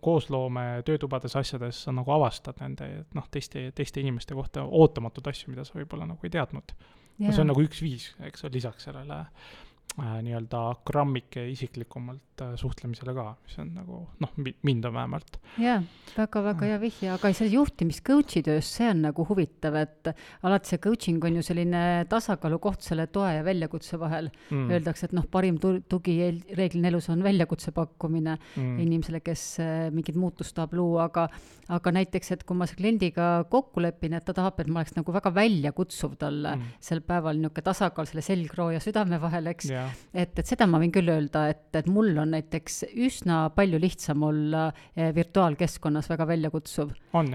[0.02, 5.64] koosloome töötubades asjades sa nagu avastad nende noh, teiste, teiste inimeste kohta ootamatuid asju, mida
[5.68, 6.74] sa võib-olla nagu ei teadnud.
[7.20, 9.58] no see on nagu üks viis, eks lisaks sellele äh,
[9.98, 15.40] nii-öelda grammike isiklikumalt äh, suhtlemisele ka, mis on nagu noh, mind on vähemalt.
[15.60, 15.82] jaa,
[16.16, 20.12] väga-väga hea vihje, aga see juhtimis coach'i töös, see on nagu huvitav, et
[20.48, 24.70] alati see coaching on ju selline tasakaalukoht selle toe ja väljakutse vahel mm..
[24.70, 26.18] Öeldakse, et noh, parim tu-, tugi
[26.56, 28.76] reeglina elus on väljakutse pakkumine mm.
[28.86, 31.30] inimesele, kes äh, mingit muutust tahab luua, aga
[31.70, 35.14] aga näiteks, et kui ma kliendiga kokku lepin, et ta tahab, et ma oleks nagu
[35.14, 36.78] väga väljakutsuv talle mm.
[36.82, 39.79] sel päeval, niisugune tasakaal selle selgroo ja südame vahel, eks yeah.,
[40.14, 44.24] et, et seda ma võin küll öelda, et, et mul on näiteks üsna palju lihtsam
[44.28, 46.92] olla eh, virtuaalkeskkonnas väga väljakutsuv.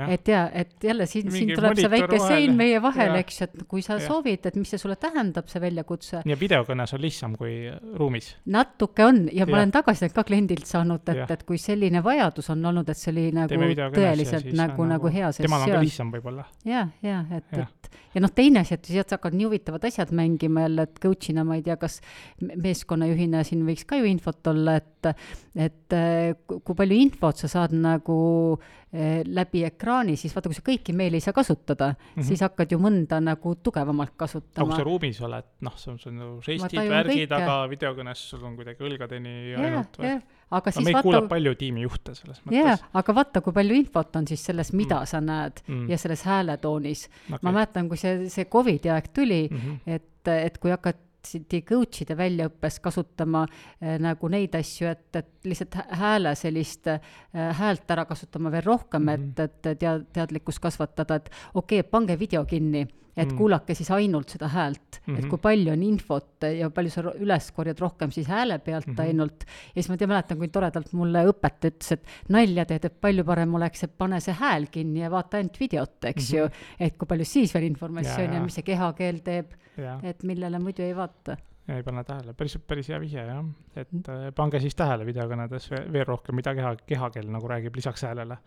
[0.09, 2.27] et jaa, et jälle siin, siin tuleb see väike vahel.
[2.29, 4.07] sein meie vahel, eks et kui sa ja.
[4.07, 6.23] soovid, et mis see sulle tähendab, see väljakutse.
[6.25, 7.57] ja videokõnes on lihtsam kui
[7.99, 8.35] ruumis.
[8.47, 9.51] natuke on ja, ja.
[9.51, 13.13] ma olen tagasisidet ka kliendilt saanud, et, et kui selline vajadus on olnud, et see
[13.15, 13.61] oli nagu
[13.95, 15.49] tõeliselt nagu, nagu, nagu hea sessioon.
[15.49, 16.49] temal on ka lihtsam võib-olla.
[16.69, 17.84] ja, ja et, et
[18.15, 21.59] ja noh, teine asi, et sealt hakkavad nii huvitavad asjad mängima jälle, et coach'ina ma
[21.59, 22.01] ei tea, kas
[22.41, 25.11] meeskonnajuhina siin võiks ka ju infot olla, et,
[25.67, 25.99] et
[26.49, 28.19] kui palju infot sa saad nagu
[28.93, 32.29] eh, läbi ekraani, siis vaata, kui sa kõiki meili ei saa kasutada mm, -hmm.
[32.29, 34.69] siis hakkad ju mõnda nagu tugevamalt kasutama.
[34.71, 38.85] kui sa ruumis oled, noh, see on, nagu žestid, värgid, aga videokõnes sul on kuidagi
[38.85, 40.17] õlgadeni ainult või?
[40.59, 41.07] Aga no, siis meid vaata...
[41.09, 42.59] kuulab palju tiimijuhte selles mõttes.
[42.59, 45.11] jaa, aga vaata, kui palju infot on siis selles, mida mm.
[45.11, 45.85] sa näed mm.
[45.93, 47.43] ja selles hääletoonis okay..
[47.43, 49.99] ma mäletan, kui see, see Covidi aeg tuli mm, -hmm.
[49.99, 56.35] et, et kui hakati coach'ide väljaõppes kasutama äh, nagu neid asju, et, et lihtsalt hääle
[56.39, 57.01] sellist äh,
[57.33, 59.43] häält ära kasutama veel rohkem mm, -hmm.
[59.45, 63.37] et, et tead, teadlikkust kasvatada, et okei okay,, pange video kinni et mm.
[63.39, 65.19] kuulake siis ainult seda häält mm, -hmm.
[65.19, 68.95] et kui palju on infot ja palju sa üles korjad rohkem siis hääle pealt mm
[68.95, 69.07] -hmm.
[69.07, 69.45] ainult.
[69.75, 73.25] ja siis ma tean, mäletan, kui toredalt mulle õpetaja ütles, et nalja teed, et palju
[73.25, 76.43] parem oleks, et pane see hääl kinni ja vaata ainult videot, eks mm -hmm.
[76.43, 76.49] ju.
[76.81, 79.53] et kui palju siis veel informatsiooni ja mis see kehakeel teeb,
[80.03, 81.37] et millele muidu ei vaata
[81.69, 83.45] ei pane tähele, päris, päris hea vihje jah,
[83.77, 88.41] et äh, pange siis tähele videokõnedes veel rohkem, mida keha, kehakeel nagu räägib lisaks häälele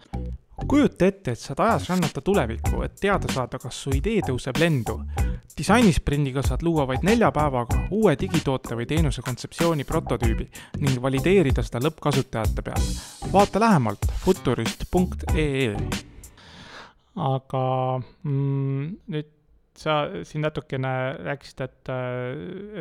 [0.67, 4.97] kujuta ette, et saad ajas rännata tulevikku, et teada saada, kas su idee tõuseb lendu.
[5.57, 10.49] disainisprindiga saad luua vaid nelja päevaga uue digitoote või teenuse kontseptsiooni prototüübi
[10.81, 12.91] ning valideerida seda lõppkasutajate peal.
[13.33, 15.75] vaata lähemalt futurist.ee.
[17.15, 17.65] aga
[18.23, 19.36] mm, nüüd
[19.77, 21.89] sa siin natukene rääkisid, et,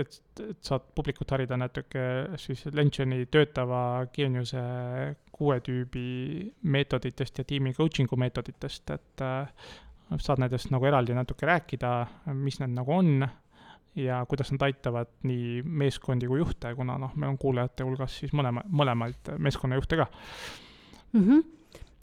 [0.01, 2.05] et, et saad publikut harida natuke
[2.41, 3.81] siis Lensioni töötava
[4.13, 4.63] geeniuse
[5.37, 6.07] kuue tüübi
[6.73, 9.67] meetoditest ja tiimi coaching'u meetoditest, et äh,
[10.17, 11.93] saad nendest nagu eraldi natuke rääkida,
[12.39, 13.27] mis need nagu on
[13.97, 18.33] ja kuidas nad aitavad nii meeskondi kui juhte, kuna noh, meil on kuulajate hulgas siis
[18.37, 20.09] mõlema, mõlemaid meeskonnajuhte ka
[21.13, 21.23] mm.
[21.23, 21.56] -hmm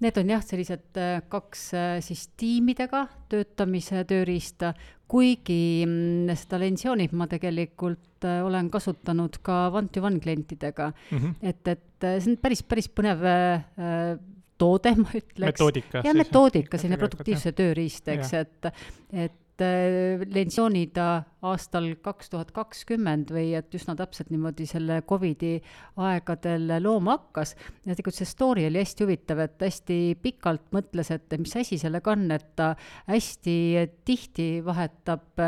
[0.03, 4.73] Need on jah, sellised äh, kaks äh, siis tiimidega töötamise tööriista,
[5.07, 11.17] kuigi mm, seda Lensioni ma tegelikult äh, olen kasutanud ka one-to-one klientidega mm.
[11.17, 11.35] -hmm.
[11.41, 13.23] et, et see on päris, päris põnev
[14.59, 15.47] toode, ma ütleks.
[15.53, 16.01] metoodika.
[16.03, 18.73] ja metoodika, selline produktiivse tööriist, eks, et,
[19.11, 25.57] et et Lensioni ta aastal kaks tuhat kakskümmend või et üsna täpselt niimoodi selle Covidi
[25.99, 27.55] aegadel looma hakkas.
[27.85, 32.11] ja tegelikult see story oli hästi huvitav, et hästi pikalt mõtles, et mis asi sellega
[32.15, 32.73] on, et ta
[33.07, 33.57] hästi
[34.05, 35.43] tihti vahetab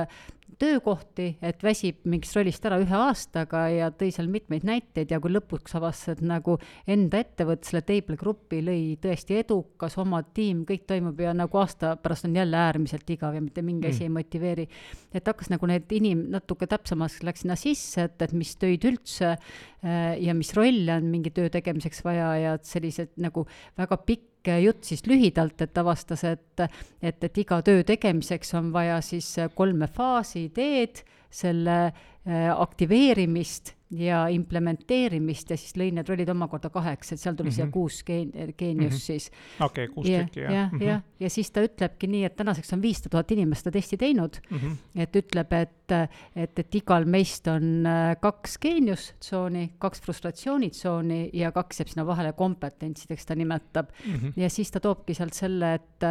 [0.60, 5.34] töökohti, et väsib mingist rollist ära ühe aastaga ja tõi seal mitmeid näiteid ja kui
[5.34, 6.58] lõpuks avastas, et nagu
[6.92, 11.96] enda ettevõte, selle Table Grupi lõi tõesti edukas, oma tiim, kõik toimub ja nagu aasta
[12.02, 14.10] pärast on jälle äärmiselt igav ja mitte mingi asi mm.
[14.10, 14.68] ei motiveeri.
[15.16, 19.34] et hakkas nagu need inim-, natuke täpsemaks läks sinna sisse, et, et mis töid üldse
[19.36, 24.35] äh, ja mis rolle on mingi töö tegemiseks vaja ja et sellised nagu väga pikk
[24.46, 26.66] pikk jutt siis lühidalt, et avastas, et,
[27.02, 31.94] et, et iga töö tegemiseks on vaja siis kolme faasi ideed, selle
[32.26, 37.56] aktiveerimist ja implementeerimist ja siis lõi need rollid omakorda kaheks, et seal tuli mm -hmm.
[37.56, 39.06] siia kuus geen-, geeniust mm -hmm.
[39.06, 39.32] siis.
[39.60, 40.54] okei okay,, kuus tükki, jah.
[40.54, 43.98] jah, jah, ja siis ta ütlebki nii, et tänaseks on viissada tuhat inimest seda testi
[43.98, 44.78] teinud mm, -hmm.
[44.96, 45.92] et ütleb, et,
[46.36, 52.34] et, et igal meist on äh, kaks geeniustsooni, kaks frustratsioonitsooni ja kaks jääb sinna vahele
[52.34, 54.14] kompetentsideks, ta nimetab mm.
[54.14, 54.34] -hmm.
[54.36, 56.04] ja siis ta toobki sealt selle, et,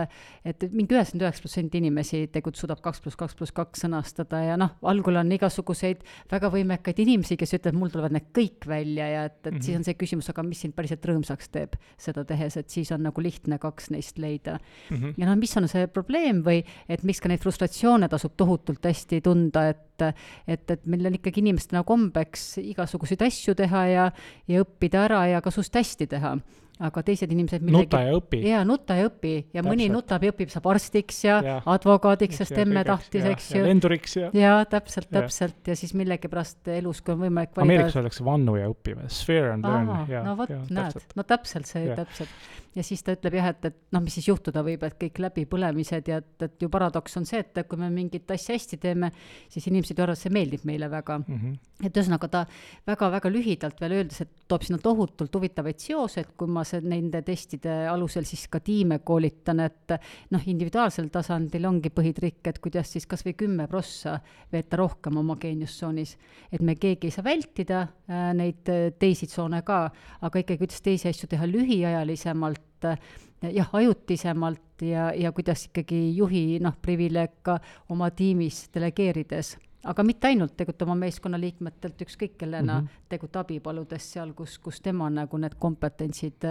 [0.45, 4.57] et mingi üheksakümmend üheksa protsenti inimesi tegelikult suudab kaks pluss kaks pluss kaks sõnastada ja
[4.57, 9.25] noh, algul on igasuguseid väga võimekaid inimesi, kes ütlevad, mul tulevad need kõik välja ja
[9.29, 9.65] et, et mm -hmm.
[9.67, 13.03] siis on see küsimus, aga mis sind päriselt rõõmsaks teeb seda tehes, et siis on
[13.03, 14.97] nagu lihtne kaks neist leida mm.
[14.97, 15.15] -hmm.
[15.17, 19.21] ja noh, mis on see probleem või et miks ka neid frustratsioone tasub tohutult hästi
[19.21, 20.03] tunda, et,
[20.47, 24.11] et, et meil on ikkagi inimestena kombeks igasuguseid asju teha ja,
[24.49, 26.39] ja õppida ära ja ka sust hästi teha
[26.83, 28.41] aga teised inimesed nuta ja õpi.
[28.49, 29.69] jaa, nuta ja õpi ja Täpselt.
[29.69, 33.63] mõni nutab ja õpib, saab arstiks ja, ja advokaadiks, sest emme tahtis, eks ju.
[33.69, 34.33] lenduriks ja.
[34.35, 37.69] jaa, täpselt, täpselt ja siis millegipärast elus, kui on võimalik valida.
[37.69, 39.93] Ameerikas öeldakse vannu ja või, sphere and learn.
[40.27, 42.35] no vot, näed, no täpselt see, täpselt.
[42.75, 46.11] Ja siis ta ütleb jah, et, et noh, mis siis juhtuda võib, et kõik läbipõlemised
[46.11, 49.11] ja et, et ju paradoks on see, et kui me mingit asja hästi teeme,
[49.53, 51.39] siis inimesed ju arvavad, see meeldib meile väga mm.
[51.39, 51.87] -hmm.
[51.87, 52.45] et ühesõnaga ta
[52.87, 57.77] väga-väga lühidalt veel öeldes, et toob sinna tohutult huvitavaid seoseid, kui ma see, nende testide
[57.89, 59.97] alusel siis ka tiime koolitan, et
[60.31, 64.19] noh, individuaalsel tasandil ongi põhitrikk, et kuidas siis kas või kümme prossa
[64.53, 66.17] veeta rohkem oma geeniustsoonis.
[66.53, 70.83] et me keegi ei saa vältida äh, neid äh, teisi tsoone ka, aga ikkagi kuidas
[70.83, 72.99] teisi asju teha lühiajalisemalt äh,
[73.53, 79.57] jah, ajutisemalt ja, ja kuidas ikkagi juhi noh, privileeg ka oma tiimis delegeerides
[79.89, 83.07] aga mitte ainult, tegelikult oma meeskonnaliikmetelt ükskõik kellena mm -hmm.
[83.09, 86.47] tegelikult abi paludes seal, kus, kus tema nagu need kompetentsid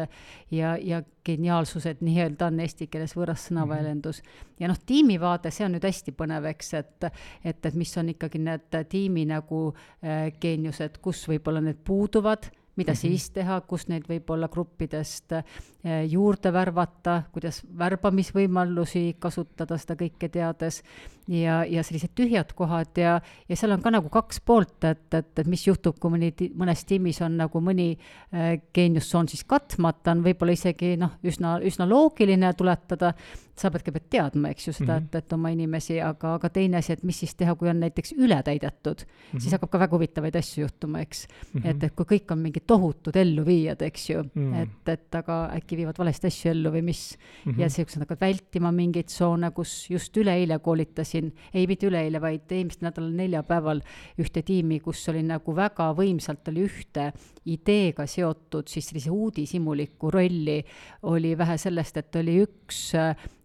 [0.52, 4.30] ja, ja geniaalsused nii-öelda on eesti keeles võõras sõnaväljendus mm.
[4.30, 4.56] -hmm.
[4.60, 7.06] ja noh, tiimivaade, see on nüüd hästi põnev, eks, et,
[7.44, 12.92] et, et mis on ikkagi need tiimi nagu äh, geeniused, kus võib-olla need puuduvad mida
[12.92, 13.00] mm -hmm.
[13.00, 20.84] siis teha, kus neid võib-olla gruppidest eh, juurde värvata, kuidas värbamisvõimalusi kasutada, seda kõike teades,
[21.28, 25.32] ja, ja sellised tühjad kohad ja, ja seal on ka nagu kaks poolt, et, et,
[25.40, 30.24] et mis juhtub, kui mõni, mõnes tiimis on nagu mõni äh, geeniustsoon siis katmata, on
[30.26, 33.14] võib-olla isegi noh, üsna, üsna loogiline tuletada,
[33.54, 35.10] sa pead kõigepealt teadma, eks ju, seda mm, -hmm.
[35.14, 38.16] et, et oma inimesi, aga, aga teine asi, et mis siis teha, kui on näiteks
[38.18, 39.44] ületäidetud mm, -hmm.
[39.44, 41.62] siis hakkab ka väga huvitavaid asju juhtuma, eks mm.
[41.62, 41.70] -hmm.
[41.70, 44.62] et, et kui kõik on mingid tohutud elluviijad, eks ju mm, -hmm.
[44.64, 47.52] et, et aga äkki viivad valesti asju ellu või mis mm.
[47.52, 47.60] -hmm.
[47.62, 52.90] ja siuksed hakkavad vältima mingeid tsoone, kus just üleeile koolitasin, ei mitte üleeile, vaid eelmisel
[52.90, 53.82] nädalal neljapäeval
[54.18, 57.14] ühte tiimi, kus oli nagu väga võimsalt oli ühte
[57.46, 60.62] ideega seotud siis sellise uudishimuliku rolli,
[61.10, 62.94] oli vähe sellest, et oli üks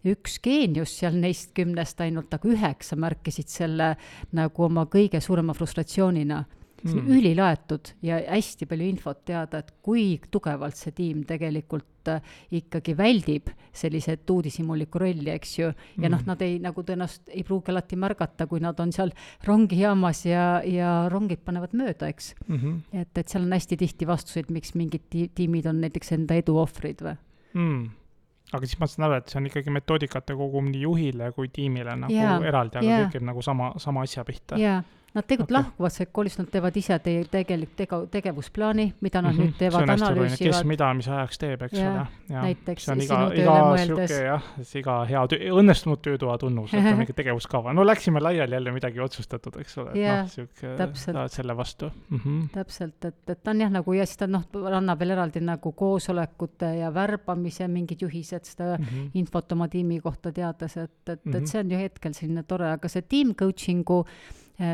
[0.06, 3.94] üks geenius seal neist kümnest ainult, aga üheksa märkisid selle
[4.36, 6.44] nagu oma kõige suurema frustratsioonina.
[6.84, 7.18] See on mm.
[7.18, 12.22] ülilaetud ja hästi palju infot teada, et kui tugevalt see tiim tegelikult äh,
[12.60, 15.70] ikkagi väldib selliseid uudishimulikku rolli, eks ju.
[15.70, 16.14] ja mm.
[16.14, 19.12] noh, nad ei, nagu tõenäoliselt ei pruugi alati märgata, kui nad on seal
[19.46, 22.58] rongijaamas ja, ja rongid panevad mööda, eks mm.
[22.58, 23.02] -hmm.
[23.02, 26.58] et, et seal on hästi tihti vastuseid, miks mingid ti tiimid on näiteks enda edu
[26.62, 27.16] ohvrid või
[27.54, 27.88] mm
[28.52, 31.92] aga siis ma saan aru, et see on ikkagi metoodikate kogum nii juhile kui tiimile
[32.00, 32.40] nagu yeah.
[32.48, 33.02] eraldi, aga yeah.
[33.04, 34.56] kõik käib nagu sama, sama asja pihta.
[34.56, 34.78] jaa
[35.14, 35.56] Nad tegelikult okay.
[35.56, 39.46] lahkuvad sealt koolist, nad teevad ise teie tegelik tege-, tegevusplaani, mida nad mm -hmm.
[39.46, 40.52] nüüd teevad, analüüsivad.
[40.52, 42.02] kes mida, mis ajaks teeb, eks ole.
[42.28, 44.42] näiteks iga, iga sihuke jah,
[44.80, 47.72] iga hea töö, õnnestunud töötoa tunnus, et on mingi tegevuskava.
[47.72, 52.18] no läksime laiali jälle midagi otsustatud, eks ole, noh, sihuke, saad selle vastu mm.
[52.18, 52.48] -hmm.
[52.52, 55.72] täpselt, et, et ta on jah, nagu ja siis ta noh, annab veel eraldi nagu
[55.72, 59.10] koosolekute ja värbamise mingid juhised, seda mm -hmm.
[59.14, 61.36] infot oma tiimi kohta teades, et, et mm, -hmm.
[61.36, 64.04] et see on ju hetkel selline tore, aga see team coaching'u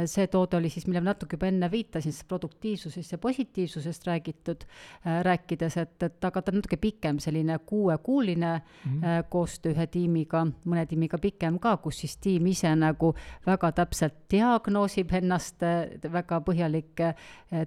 [0.09, 4.64] see toode oli siis, millele natuke juba enne viitasin, siis produktiivsusest ja positiivsusest räägitud,
[5.07, 9.29] äh, rääkides, et, et aga ta on natuke pikem, selline kuuekuuline mm -hmm.
[9.29, 13.14] koostöö ühe tiimiga, mõne tiimiga pikem ka, kus siis tiim ise nagu
[13.47, 15.61] väga täpselt diagnoosib ennast,
[16.12, 17.14] väga põhjalikke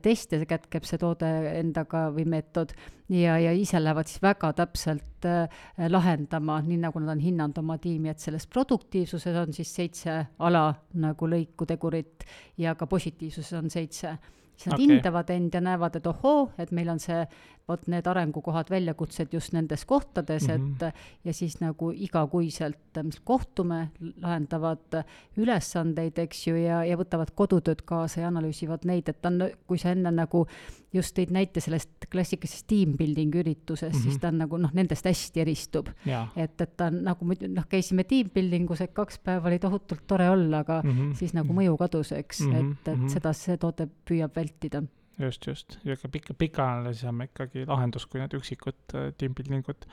[0.01, 2.73] teste kätkeb see toode endaga või meetod
[3.09, 5.49] ja, ja ise lähevad siis väga täpselt äh,
[5.89, 10.69] lahendama, nii nagu nad on hinnanud oma tiimi, et selles produktiivsuses on siis seitse ala
[11.01, 14.17] nagu lõiku tegurit ja ka positiivsuses on seitse
[14.57, 14.87] siis nad okay.
[14.87, 17.19] hindavad end ja näevad, et ohoo, et meil on see
[17.67, 20.55] vot need arengukohad, väljakutsed just nendes kohtades mm, -hmm.
[20.55, 21.07] et mhm.
[21.23, 22.77] ja siis nagu igakuiselt
[23.23, 23.89] kohtume,
[24.21, 25.03] lahendavad
[25.37, 29.77] ülesandeid, eks ju, ja, ja võtavad kodutööd kaasa ja analüüsivad neid, et ta on, kui
[29.77, 30.47] sa enne nagu
[30.93, 34.03] just tõid näite sellest klassikalisest team building üritusest mm, -hmm.
[34.03, 34.21] siis mhm.
[34.21, 35.89] ta on nagu noh, nendest hästi eristub.
[36.35, 39.59] et, et ta on nagu muidu noh, käisime team building us, et kaks päeva oli
[39.59, 41.15] tohutult tore olla, aga mm -hmm.
[41.15, 42.71] siis nagu mõju kadus, eks mm, -hmm.
[42.71, 43.07] et, et mhm.
[43.07, 44.83] seda see toode püüab vältida
[45.19, 49.87] just, just, niisugune pikk, pikaajalisem ikkagi lahendus kui need üksikud äh, team building ud.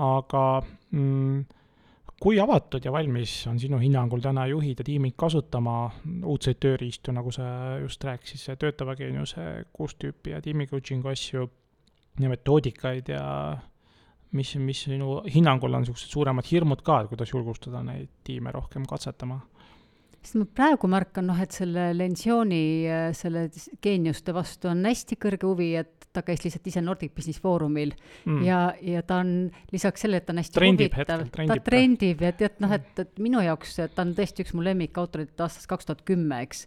[0.00, 0.44] aga
[0.90, 1.44] mm,
[2.20, 7.32] kui avatud ja valmis on sinu hinnangul täna juhid ja tiimid kasutama uudseid tööriistu, nagu
[7.32, 11.48] sa just rääkisid, töötava geeniuse kuus tüüpi ja tiimi coaching'u asju
[12.20, 13.24] ja metoodikaid ja
[14.36, 18.84] mis, mis sinu hinnangul on niisugused suuremad hirmud ka, et kuidas julgustada neid tiime rohkem
[18.88, 19.40] katsetama?
[20.20, 22.62] Sest ma praegu märkan, noh, et selle Lensioni,
[23.16, 23.48] selle
[23.82, 27.92] geeniuste vastu on hästi kõrge huvi, et ta käis lihtsalt ise Nordic Business Foorumil
[28.24, 28.40] mm.
[28.42, 32.32] ja, ja ta on lisaks sellele, et ta on hästi trendib huvitav, ta trendib ja
[32.36, 36.02] tead, noh, et, et minu jaoks ta on tõesti üks mu lemmikautorid aastast kaks tuhat
[36.08, 36.64] kümme, eks.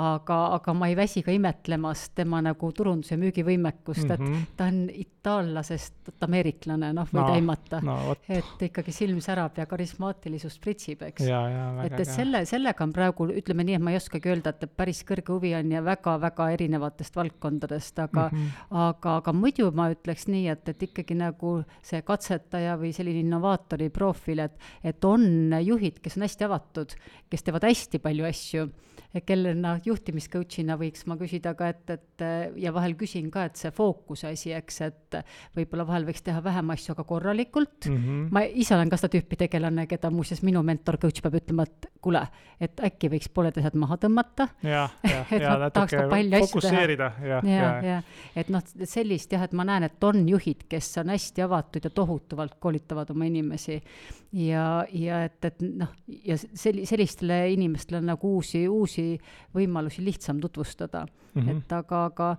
[0.00, 4.14] aga, aga ma ei väsi ka imetlemast tema nagu turundus- ja müügivõimekust mm, -hmm.
[4.14, 4.48] et mhm.
[4.56, 7.98] ta on itaallasest ameeriklane, noh, võid no, aimata no,.
[8.28, 11.28] et ikkagi silm särab ja karismaatilisust pritsib, eks.
[11.28, 15.02] et, et selle, sellega on praegu, ütleme nii, et ma ei oskagi öelda, et päris
[15.06, 20.26] kõrge huvi on ja väga-väga erinevatest valdkondadest, aga mm, -hmm aga, aga muidu ma ütleks
[20.30, 26.00] nii, et, et ikkagi nagu see katsetaja või selline innovaatori profiil, et, et on juhid,
[26.02, 26.96] kes on hästi avatud,
[27.30, 28.66] kes teevad hästi palju asju
[29.24, 32.24] kellena juhtimiscoach'ina võiks ma küsida ka, et, et
[32.60, 35.18] ja vahel küsin ka, et see fookuse asi, eks, et
[35.56, 37.96] võib-olla vahel võiks teha vähem asju, aga korralikult mm.
[37.96, 38.26] -hmm.
[38.34, 41.90] ma ise olen ka seda tüüpi tegelane, keda muuseas minu mentor, coach peab ütlema, et
[42.02, 42.26] kuule,
[42.60, 44.48] et äkki võiks pooled asjad maha tõmmata.
[44.64, 46.02] ja, ja, ja natuke
[46.46, 47.98] fokusseerida, ja, ja, ja, ja.,
[48.36, 51.92] et noh, sellist jah, et ma näen, et on juhid, kes on hästi avatud ja
[51.94, 53.78] tohutavalt koolitavad oma inimesi
[54.32, 55.92] ja, ja et, et noh,
[56.26, 59.08] ja sel-, sellistele inimestele nagu uusi, uusi
[59.56, 61.42] võimalusi lihtsam tutvustada mm.
[61.42, 61.58] -hmm.
[61.58, 62.30] et aga, aga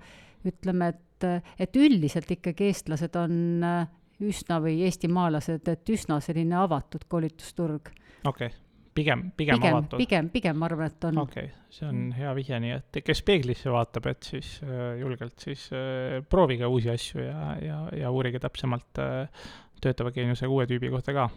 [0.47, 1.29] ütleme, et,
[1.59, 3.89] et üldiselt ikkagi eestlased on äh,
[4.23, 7.91] üsna või eestimaalased, et üsna selline avatud koolitusturg.
[8.23, 8.66] okei okay
[8.97, 10.01] pigem, pigem, pigem avatud?
[10.01, 11.21] pigem, pigem ma arvan, et on.
[11.23, 15.47] okei okay., see on hea vihje, nii et kes peeglisse vaatab, et siis äh, julgelt
[15.47, 19.49] siis äh, proovige uusi asju ja, ja, ja uurige täpsemalt äh,
[19.83, 21.27] töötava geeniuse uue tüübi kohta ka.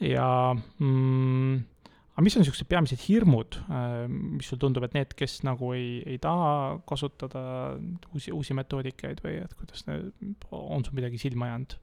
[0.00, 1.56] ja mm,
[2.14, 5.98] aga mis on niisugused peamised hirmud, äh, mis sul tundub, et need, kes nagu ei,
[6.08, 7.42] ei taha kasutada
[8.12, 9.84] uusi, uusi metoodikaid või et kuidas,
[10.50, 11.80] on sul midagi silma jäänud?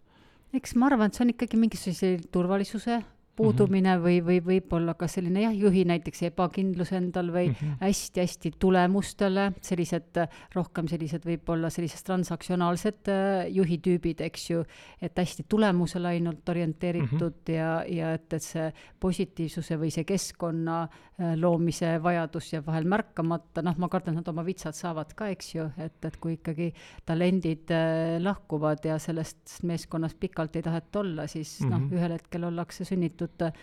[0.54, 3.00] eks ma arvan, et see on ikkagi mingisuguse turvalisuse
[3.36, 4.06] puudumine mm -hmm.
[4.06, 7.50] või, või võib-olla ka selline jah, juhi näiteks ebakindlus endal või
[7.82, 8.60] hästi-hästi mm -hmm.
[8.60, 10.20] tulemustele, sellised
[10.56, 14.64] rohkem sellised võib-olla sellised transaktsionaalsed äh, juhitüübid, eks ju,
[15.02, 17.54] et hästi tulemusele ainult orienteeritud mm -hmm.
[17.54, 23.62] ja, ja et, et see positiivsuse või see keskkonna äh, loomise vajadus jääb vahel märkamata,
[23.62, 26.74] noh, ma kardan, nad oma vitsad saavad ka, eks ju, et, et kui ikkagi
[27.06, 31.72] talendid äh, lahkuvad ja sellest meeskonnast pikalt ei taheta olla, siis mm -hmm.
[31.72, 31.94] noh, mhm.
[31.96, 33.54] ühel hetkel ollakse sunnitud sunnitud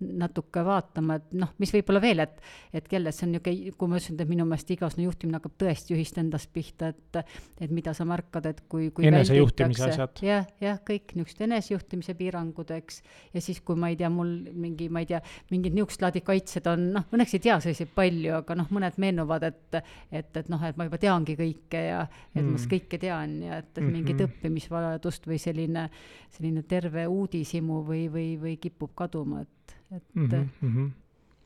[0.00, 2.36] natuke vaatama, et noh, mis võib-olla veel, et,
[2.76, 5.94] et kelle, see on niisugune, kui ma ütlesin, et minu meelest igasugune juhtimine hakkab tõesti
[5.94, 7.18] juhist endast pihta, et,
[7.64, 10.22] et mida sa märkad, et kui, kui enesejuhtimise asjad.
[10.22, 13.02] jah, jah, kõik niisugused enesejuhtimise piirangud, eks,
[13.34, 15.20] ja siis, kui ma ei tea, mul mingi, ma ei tea,
[15.50, 19.48] mingid niisugust laadi kaitsed on, noh, õnneks ei tea selliseid palju, aga noh, mõned meenuvad,
[19.50, 19.82] et,
[20.12, 22.54] et, et noh, et ma juba teangi kõike ja et mm.
[22.54, 23.98] ma kõike tean ja et, et mm -hmm.
[23.98, 25.88] mingit õppimisvajadust või selline,
[26.34, 29.57] selline terve uudishimu või, või, või kipub kaduma, et
[29.94, 30.48] et mm.
[30.62, 30.88] -hmm.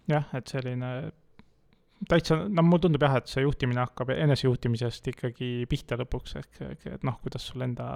[0.09, 0.93] jah, et selline
[2.09, 7.05] täitsa, no mulle tundub jah, et see juhtimine hakkab enesejuhtimisest ikkagi pihta lõpuks, ehk et
[7.07, 7.87] noh, kuidas sul enda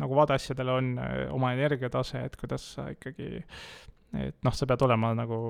[0.00, 0.94] nagu vaade asjadele on,
[1.36, 3.44] oma energiatase, et kuidas sa ikkagi,
[4.18, 5.42] et noh, sa pead olema nagu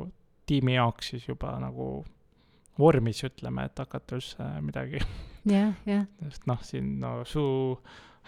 [0.49, 1.89] tiimi jaoks siis juba nagu
[2.79, 5.03] vormis, ütleme, et hakata üldse midagi.
[5.49, 6.07] jah, jah.
[6.25, 7.45] sest noh, siin no su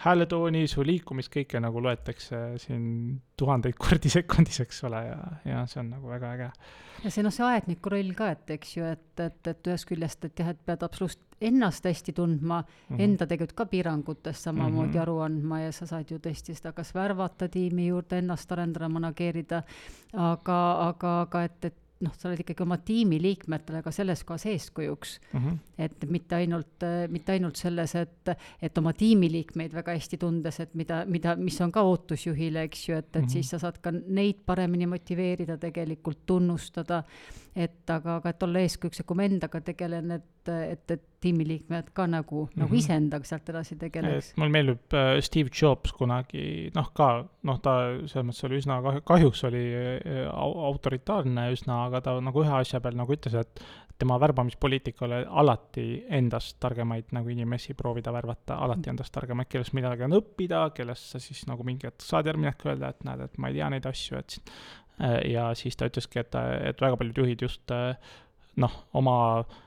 [0.03, 2.87] hääletooni, su liikumist, kõike nagu loetakse siin
[3.39, 6.49] tuhandeid kordi sekundis, eks ole, ja, ja see on nagu väga äge.
[7.03, 10.27] ja see noh, see aedniku roll ka, et eks ju, et, et, et ühest küljest,
[10.27, 13.01] et jah, et pead absoluutselt ennast hästi tundma mm, -hmm.
[13.03, 15.01] enda tegelikult ka piirangutest samamoodi mm -hmm.
[15.01, 19.63] aru andma ja sa saad ju tõesti seda kas värvata tiimi juurde, ennast arendada, manageerida,
[20.13, 25.13] aga, aga, aga et, et noh, sa oled ikkagi oma tiimiliikmetele ka selles kohas eeskujuks
[25.31, 25.39] mm.
[25.39, 25.57] -hmm.
[25.77, 31.05] et mitte ainult, mitte ainult selles, et, et oma tiimiliikmeid väga hästi tundes, et mida,
[31.05, 33.31] mida, mis on ka ootus juhile, eks ju, et, et mm -hmm.
[33.31, 37.03] siis sa saad ka neid paremini motiveerida, tegelikult tunnustada
[37.55, 41.89] et aga, aga et olla eeskujuks ja kui ma endaga tegelen, et, et, et tiimiliikmed
[41.93, 42.59] ka nagu mm, -hmm.
[42.59, 42.77] nagu mhm.
[42.77, 44.33] iseendaga sealt edasi tegeleks.
[44.37, 47.73] mulle meeldib äh, Steve Jobs kunagi, noh ka, noh ta
[48.05, 50.29] selles mõttes oli üsna kahju, kahjuks oli äh,
[50.69, 53.65] autoritaarne üsna, aga ta nagu ühe asja peal nagu ütles, et
[53.97, 60.03] tema värbamispoliitika oli alati endast targemaid nagu inimesi proovida värvata, alati endast targemaid, kellest midagi
[60.03, 63.37] on õppida, kellest sa siis nagu mingi hetk saad järgmine hetk öelda, et näed, et
[63.37, 64.41] ma ei tea neid asju, et
[65.01, 66.35] Äh, ja siis ta ütleski, et,
[66.69, 67.97] et väga paljud juhid just äh,
[68.61, 69.57] noh, oma äh,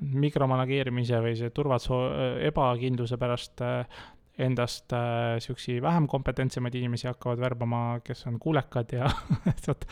[0.00, 2.06] mikromanageerimise või see turvatso-,
[2.46, 4.00] ebakindluse pärast äh,
[4.40, 9.10] endast äh, siukesi vähem kompetentsemaid inimesi hakkavad värbama, kes on kuulekad ja
[9.66, 9.84] vot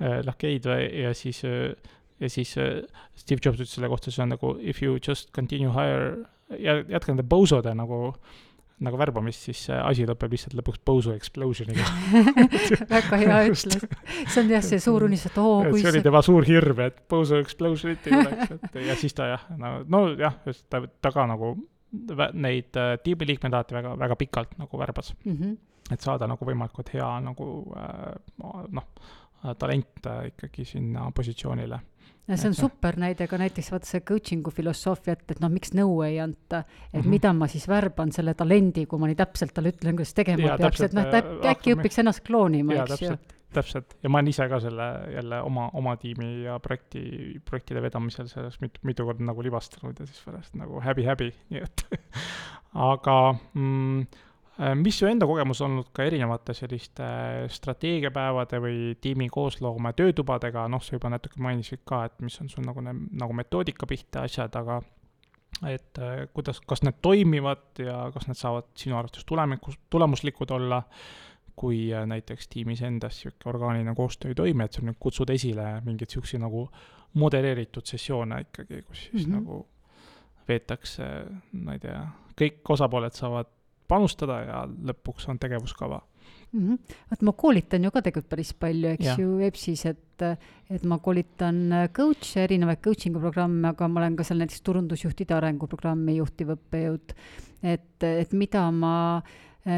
[0.00, 1.72] äh, lakeid ja siis äh,
[2.20, 2.82] ja siis äh,
[3.16, 6.26] Steve Jobs ütles selle kohta, see on nagu if you just continue hire,
[6.60, 8.14] jätka nende bosode nagu
[8.82, 11.84] nagu värbamist, siis see asi lõpeb lihtsalt lõpuks Bozo Explosioniga
[12.94, 13.78] väga hea ütlus.
[13.78, 16.98] see on jah, see suur unistus, et oo, kui see oli tema suur hirm, et
[17.10, 21.28] Bozo Explosionit ei tuleks, et ja siis ta jah, no, no jah, ta, ta ka
[21.30, 21.54] nagu
[22.34, 25.36] neid äh, tiimiliikmeid alati väga, väga pikalt nagu värbas mm.
[25.36, 25.56] -hmm.
[25.94, 27.46] et saada nagu võimalikult hea nagu
[27.78, 28.88] äh, noh,
[29.58, 31.78] talent äh, ikkagi sinna positsioonile
[32.28, 36.00] ja see on super näide ka näiteks vaata see coaching'u filosoofia, et, noh, miks nõu
[36.06, 37.12] ei anta, et mm -hmm.
[37.16, 40.58] mida ma siis värban selle talendi, kui ma nii täpselt talle ütlen, kuidas tegema ja,
[40.58, 43.16] peaks, et noh, ta äh, äkki õpiks ennast kloonima, eks ju.
[43.54, 48.28] täpselt, ja ma olen ise ka selle jälle oma, oma tiimi ja projekti, projektide vedamisel
[48.28, 51.86] sellest mitu, mitu korda nagu libastanud ja siis pärast nagu häbi-häbi, nii et
[52.92, 54.23] aga mm, Äh,
[54.78, 57.06] mis su enda kogemus olnud ka erinevate selliste
[57.50, 62.66] strateegiapäevade või tiimi koosloome töötubadega, noh, sa juba natuke mainisid ka, et mis on sul
[62.66, 64.78] nagu, nagu metoodika pihta asjad, aga
[65.62, 70.82] et äh, kuidas, kas need toimivad ja kas need saavad sinu arvates tulemikus, tulemuslikud olla,
[71.56, 75.68] kui äh, näiteks tiimis endas niisugune orgaaniline koostöö ei toimi, et sa nüüd kutsud esile
[75.84, 76.66] mingeid niisuguseid nagu
[77.20, 79.36] modereeritud sessioone ikkagi, kus siis mm -hmm.
[79.38, 79.66] nagu
[80.48, 81.04] veetakse,
[81.52, 82.00] ma ei tea,
[82.40, 83.50] kõik osapooled saavad
[83.88, 86.00] panustada ja lõpuks on tegevuskava
[86.54, 86.68] mm.
[86.68, 86.96] -hmm.
[87.10, 89.16] vot ma koolitan ju ka tegelikult päris palju, eks ja.
[89.18, 90.26] ju, EBS-is, et,
[90.70, 91.62] et ma koolitan
[91.96, 97.16] coach'e, erinevaid coaching'u programme, aga ma olen ka seal näiteks turundusjuhtide arenguprogrammi juhtiv õppejõud.
[97.62, 98.94] et, et mida ma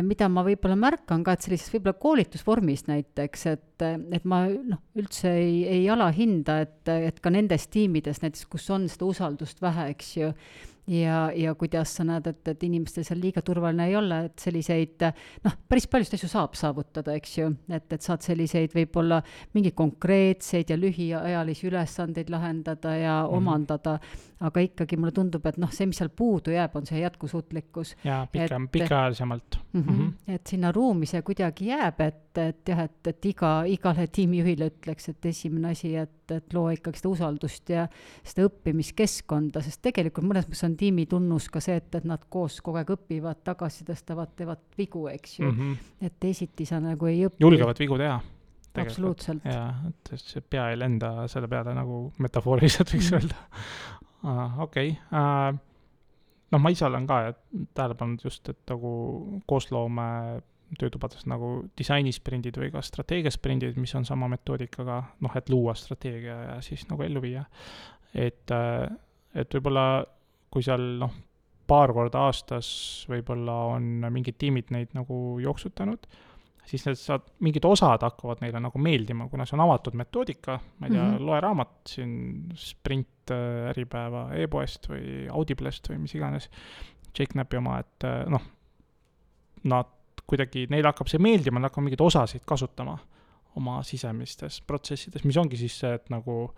[0.02, 5.30] mida ma võib-olla märkan ka, et sellises võib-olla koolitusvormis näiteks, et, et ma noh, üldse
[5.30, 10.08] ei, ei alahinda, et, et ka nendes tiimides näiteks, kus on seda usaldust vähe, eks
[10.16, 10.32] ju,
[10.86, 15.06] ja, ja kuidas sa näed, et, et inimestel seal liiga turvaline ei ole, et selliseid
[15.44, 19.20] noh, päris paljusid asju saab saavutada, eks ju, et, et saad selliseid võib-olla
[19.56, 23.36] mingeid konkreetseid ja lühiajalisi ülesandeid lahendada ja mm -hmm.
[23.36, 23.98] omandada,
[24.44, 27.94] aga ikkagi mulle tundub, et noh, see, mis seal puudu jääb, on see jätkusuutlikkus.
[28.04, 29.80] jaa, pikem, pikaajalisemalt mm.
[29.80, 30.34] -hmm, mm -hmm.
[30.34, 35.08] et sinna ruumi see kuidagi jääb, et, et jah, et, et iga, igale tiimijuhile ütleks,
[35.08, 37.88] et esimene asi, et, et loo ikkagi seda usaldust ja
[38.24, 42.60] seda õppimiskeskkonda, sest tegelikult mõnes mõttes on tiimi tunnus ka see, et, et nad koos
[42.60, 45.58] kogu aeg õpivad, tagasi tõstavad, teevad vigu, eks ju mm.
[45.58, 46.06] -hmm.
[46.06, 47.40] et teisiti sa nagu ei õpi.
[47.40, 48.20] julgevad vigu teha.
[48.76, 49.44] absoluutselt.
[49.44, 53.22] jaa, et see pea ei lenda selle peale nagu metafooriliselt võiks -hmm.
[53.22, 53.34] öelda.
[54.26, 55.58] Okei okay.
[56.52, 57.20] noh, ma ise olen ka
[57.74, 58.92] tähele pannud just, et nagu
[59.46, 60.06] koosloome
[60.80, 66.56] töötubades nagu disainisprindid või ka strateegiasprindid, mis on sama metoodikaga, noh, et luua strateegia ja
[66.64, 67.44] siis nagu ellu viia.
[68.14, 68.88] et, äh,
[69.34, 70.04] et võib-olla
[70.50, 71.12] kui seal noh,
[71.66, 72.68] paar korda aastas
[73.10, 76.06] võib-olla on mingid tiimid neid nagu jooksutanud,
[76.66, 80.88] siis need saad, mingid osad hakkavad neile nagu meeldima, kuna see on avatud metoodika, ma
[80.88, 81.26] ei tea mm, -hmm.
[81.28, 82.14] loe raamat siin,
[82.58, 86.50] sprint äh, Äripäeva e-poest või Audiblest või mis iganes,
[87.18, 88.42] Jake-Napi oma, et äh, noh,
[89.64, 89.92] nad
[90.26, 92.98] kuidagi, neile hakkab see meeldima, nad hakkavad mingeid osasid kasutama
[93.56, 96.50] oma sisemistes protsessides, mis ongi siis see, et nagu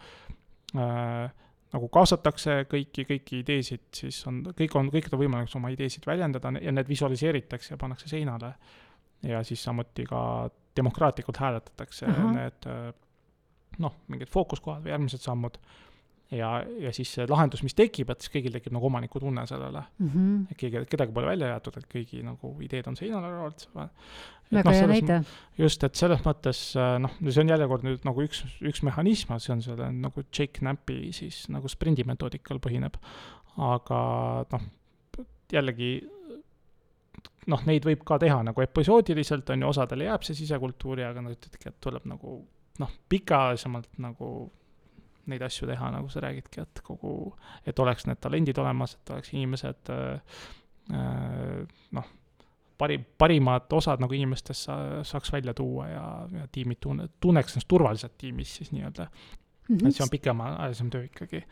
[0.74, 1.28] äh,
[1.74, 6.54] nagu kaasatakse kõiki, kõiki ideesid, siis on, kõik on, kõikidel on võimalik oma ideesid väljendada
[6.62, 8.54] ja need visualiseeritakse ja pannakse seinale.
[9.22, 12.34] Ja siis samuti ka demokraatlikult hääletatakse uh -huh.
[12.34, 12.70] need
[13.78, 15.58] noh, mingid fookuskohad või järgmised sammud
[16.34, 16.50] ja,
[16.80, 20.08] ja siis see lahendus, mis tekib, et siis kõigil tekib nagu omanikutunne sellele mm.
[20.08, 20.40] -hmm.
[20.50, 23.66] et keegi, kedagi pole välja jäetud, et kõigi nagu ideed on seinale olnud.
[24.52, 25.22] väga hea näide.
[25.58, 26.62] just, et selles mõttes
[27.00, 30.60] noh, see on jälle kord nüüd nagu üks, üks mehhanism, see on selle nagu Jake
[30.60, 33.00] Knapi siis nagu sprindi metoodikal põhineb.
[33.56, 34.00] aga
[34.52, 34.68] noh,
[35.52, 35.92] jällegi
[37.48, 41.36] noh, neid võib ka teha nagu episoodiliselt, on ju, osadele jääb see sisekultuuri, aga nad
[41.36, 42.38] ütledki, et tuleb nagu
[42.78, 44.28] noh, pikaajalisemalt nagu
[45.28, 47.32] neid asju teha, nagu sa räägidki, et kogu,
[47.68, 50.38] et oleks need talendid olemas, et oleks inimesed äh,
[50.96, 52.12] äh, noh,
[52.78, 57.68] parim, parimad osad nagu inimestest sa, saaks välja tuua ja, ja tiimid tunne, tunneks ennast
[57.68, 59.08] turvaliselt tiimis siis nii-öelda
[59.68, 59.76] mm.
[59.76, 59.88] -hmm.
[59.88, 61.42] et see on pikemaajalisem töö ikkagi.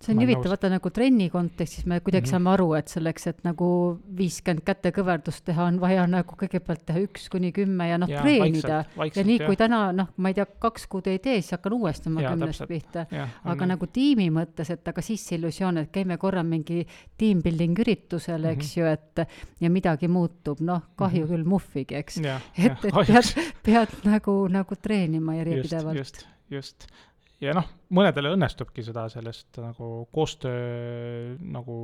[0.00, 2.30] see on huvitav, vaata nagu trenni kontekstis me kuidagi mm -hmm.
[2.30, 3.68] saame aru, et selleks, et nagu
[4.16, 8.84] viiskümmend kätekõverdust teha, on vaja nagu kõigepealt teha üks kuni kümme ja noh, treenida.
[9.14, 12.08] ja nii, kui täna noh, ma ei tea, kaks kuud ei tee, siis hakkan uuesti
[12.08, 13.06] oma kümnest pihta.
[13.44, 16.86] aga on nagu tiimi mõttes, et aga siis illusioon, et käime korra mingi
[17.18, 18.86] team building üritusel, eks mm -hmm.
[18.86, 19.28] ju, et
[19.60, 21.34] ja midagi muutub, noh, kahju mm -hmm.
[21.34, 22.18] küll muhvigi, eks.
[22.66, 25.98] et, et pead, pead nagu, nagu treenima järjepidevalt.
[25.98, 27.07] just, just, just
[27.44, 31.78] ja noh, mõnedele õnnestubki seda sellest nagu koostöö nagu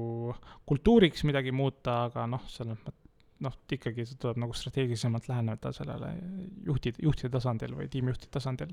[0.67, 3.03] kultuuriks midagi muuta, aga noh, selles mõttes
[3.43, 6.13] noh, ikkagi see tuleb nagu strateegilisemalt läheneda sellele
[6.67, 8.71] juhtide, juhtide tasandil või tiimijuhtide tasandil.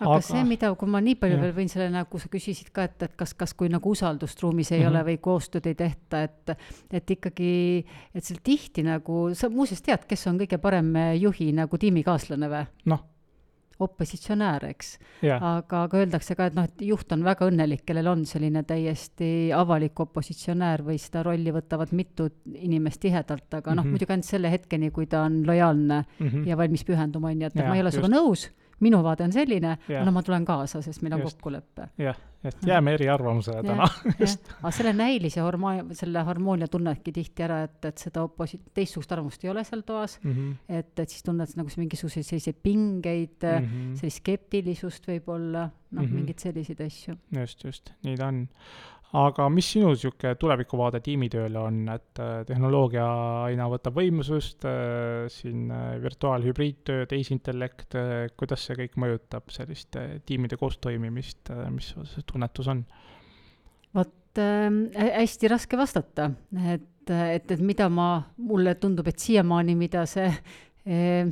[0.00, 1.44] aga see, mida, kui ma nii palju jah.
[1.44, 4.72] veel võin selle, nagu sa küsisid ka, et, et kas, kas kui nagu usaldust ruumis
[4.72, 4.90] ei mm -hmm.
[4.90, 6.54] ole või koostööd ei tehta, et,
[6.90, 7.84] et ikkagi,
[8.14, 12.66] et seal tihti nagu, sa muuseas tead, kes on kõige parem juhi nagu tiimikaaslane või?
[12.90, 13.13] noh
[13.82, 14.98] opositsionäär, eks.
[15.34, 19.30] aga, aga öeldakse ka, et noh, et juht on väga õnnelik, kellel on selline täiesti
[19.54, 23.76] avalik opositsionäär või seda rolli võtavad mitu inimest tihedalt, aga mm -hmm.
[23.76, 23.90] noh, mhm.
[23.90, 26.46] muidugi ainult selle hetkeni, kui ta on lojaalne mm -hmm.
[26.48, 28.50] ja valmis pühenduma, on ju, et, et ma ei ole sinuga nõus
[28.84, 31.88] minu vaade on selline, no ma tulen kaasa, sest meil on kokkulepe.
[32.00, 33.88] jah, et jääme eriarvamusele täna.
[34.62, 39.44] aga selle näilise hormo-, selle harmoonia tunnedki tihti ära, et, et seda oposi-, teistsugust arvamust
[39.46, 40.78] ei ole seal toas mm, -hmm.
[40.80, 43.94] et, et siis tunned nagu mingisuguseid selliseid pingeid mm, -hmm.
[44.00, 47.16] sellist skeptilisust võib-olla, noh mm -hmm., mingeid selliseid asju.
[47.40, 48.46] just, just, nii ta on
[49.14, 53.04] aga mis sinu niisugune tulevikuvaade tiimitööle on, et äh, tehnoloogia
[53.46, 57.94] aina võtab võimsust, äh, siin äh, virtuaalhübriidtöö, tehisintellekt,
[58.38, 59.96] kuidas see kõik mõjutab sellist
[60.26, 62.84] tiimide koostoimimist, mis see tunnetus on?
[63.94, 64.68] vot äh,
[65.20, 66.30] hästi raske vastata,
[66.74, 68.10] et, et, et mida ma,
[68.42, 71.30] mulle tundub, et siiamaani, mida see äh,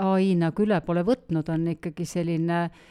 [0.00, 2.86] ai nagu üle pole võtnud, on ikkagi selline äh,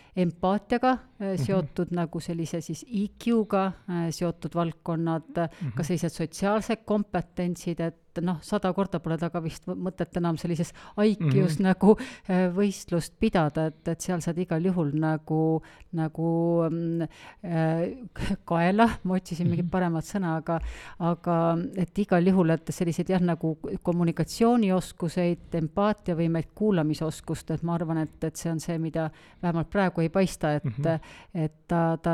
[1.20, 1.44] mhm.
[1.44, 1.96] seotud mm -hmm.
[1.96, 5.76] nagu sellise siis EQ-ga äh, seotud valdkonnad mm, -hmm.
[5.76, 11.20] ka sellised sotsiaalsed kompetentsid, et noh, sada korda pole taga vist mõtet enam sellises IQ-s
[11.20, 11.64] mm -hmm.
[11.64, 11.98] nagu
[12.30, 15.62] äh, võistlust pidada, et, et seal saad igal juhul nagu,
[15.92, 16.30] nagu
[16.64, 17.98] äh,
[18.46, 19.72] kaela, ma otsisin mingit mhm.
[19.72, 20.60] paremat sõna, aga,
[21.00, 28.24] aga et igal juhul, et selliseid jah, nagu kommunikatsioonioskuseid, empaatiavõimeid, kuulamisoskust, et ma arvan, et,
[28.24, 29.10] et see on see, mida
[29.42, 31.00] vähemalt praegu ei paista, et mm, -hmm.
[31.34, 32.14] et ta, ta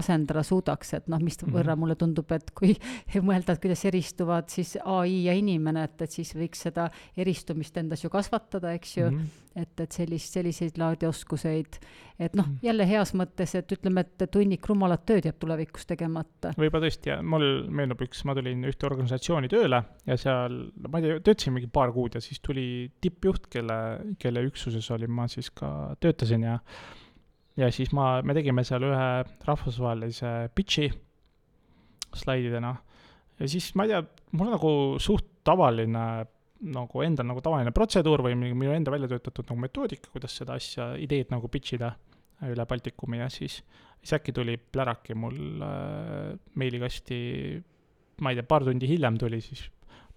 [0.00, 1.54] asendada suudaks, et noh, mis mhm.
[1.54, 2.74] võrra mulle tundub, et kui
[3.28, 8.04] mõelda, et kuidas eristuvad siis ai ja inimene, et, et siis võiks seda eristumist endas
[8.04, 9.62] ju kasvatada, eks ju mm, -hmm.
[9.62, 11.78] et, et sellist, selliseid laadi oskuseid,
[12.18, 15.86] et noh mm -hmm., jälle heas mõttes, et ütleme, et tunnik rumalat tööd jääb tulevikus
[15.86, 16.54] tegemata.
[16.58, 21.04] võib-olla tõesti, ja mul meenub üks, ma tulin ühte organisatsiooni tööle ja seal, ma ei
[21.04, 23.78] tea, töötasin mingi paar kuud ja siis tuli tippjuht, kelle,
[24.18, 26.58] kelle üksuses olin ma siis ka, töötasin ja
[27.60, 29.08] ja siis ma, me tegime seal ühe
[29.46, 30.88] rahvusvahelise pitch'i
[32.14, 32.74] slaididena.
[33.40, 34.02] Ja siis ma ei tea,
[34.38, 36.06] mul nagu suht tavaline
[36.64, 40.94] nagu endal nagu tavaline protseduur või minu enda välja töötatud nagu metoodika, kuidas seda asja,
[41.00, 41.92] ideed nagu pitch ida
[42.48, 43.58] üle Baltikumi ja siis,
[44.00, 47.18] siis äkki tuli pläraki mul äh, meilikasti,
[48.24, 49.66] ma ei tea, paar tundi hiljem tuli siis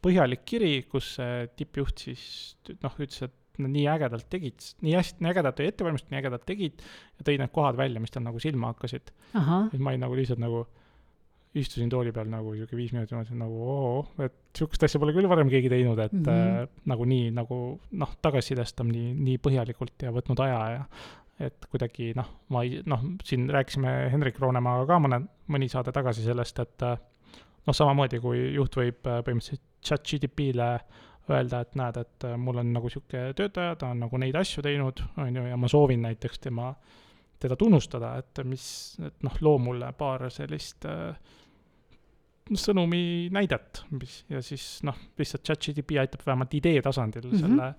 [0.04, 2.24] põhjalik kiri, kus see tippjuht siis
[2.84, 6.46] noh, ütles, et nad nii ägedalt tegid, nii hästi, nii ägedalt oli ettevalmistus, nii ägedalt
[6.48, 9.14] tegid ja tõi need kohad välja, mis tal nagu silma hakkasid.
[9.74, 10.66] et ma olin nagu lihtsalt nagu
[11.58, 13.92] istusin tooli peal nagu sihuke viis minutit, mõtlesin nagu oo,
[14.24, 16.64] et sihukest asja pole küll varem keegi teinud, et mm -hmm.
[16.64, 17.60] äh, nagu nii nagu
[17.92, 20.84] noh, tagasisidestab nii, nii põhjalikult ja võtnud aja ja
[21.48, 26.26] et kuidagi noh, ma ei, noh, siin rääkisime Hendrik Roonemaaga ka mõne, mõni saade tagasi
[26.26, 26.98] sellest, et äh,
[27.68, 30.72] noh, samamoodi kui juht võib äh, põhimõtteliselt chat GDP-le
[31.34, 34.64] öelda, et näed, et äh, mul on nagu sihuke töötaja, ta on nagu neid asju
[34.66, 36.72] teinud, on ju, ja ma soovin näiteks tema,
[37.40, 38.68] teda tunnustada, et mis,
[39.06, 41.36] et noh, loo mulle paar sellist äh,
[42.56, 47.48] sõnumi näidet, mis ja siis noh, lihtsalt chat-GTP aitab vähemalt idee tasandil mm -hmm.
[47.48, 47.74] selle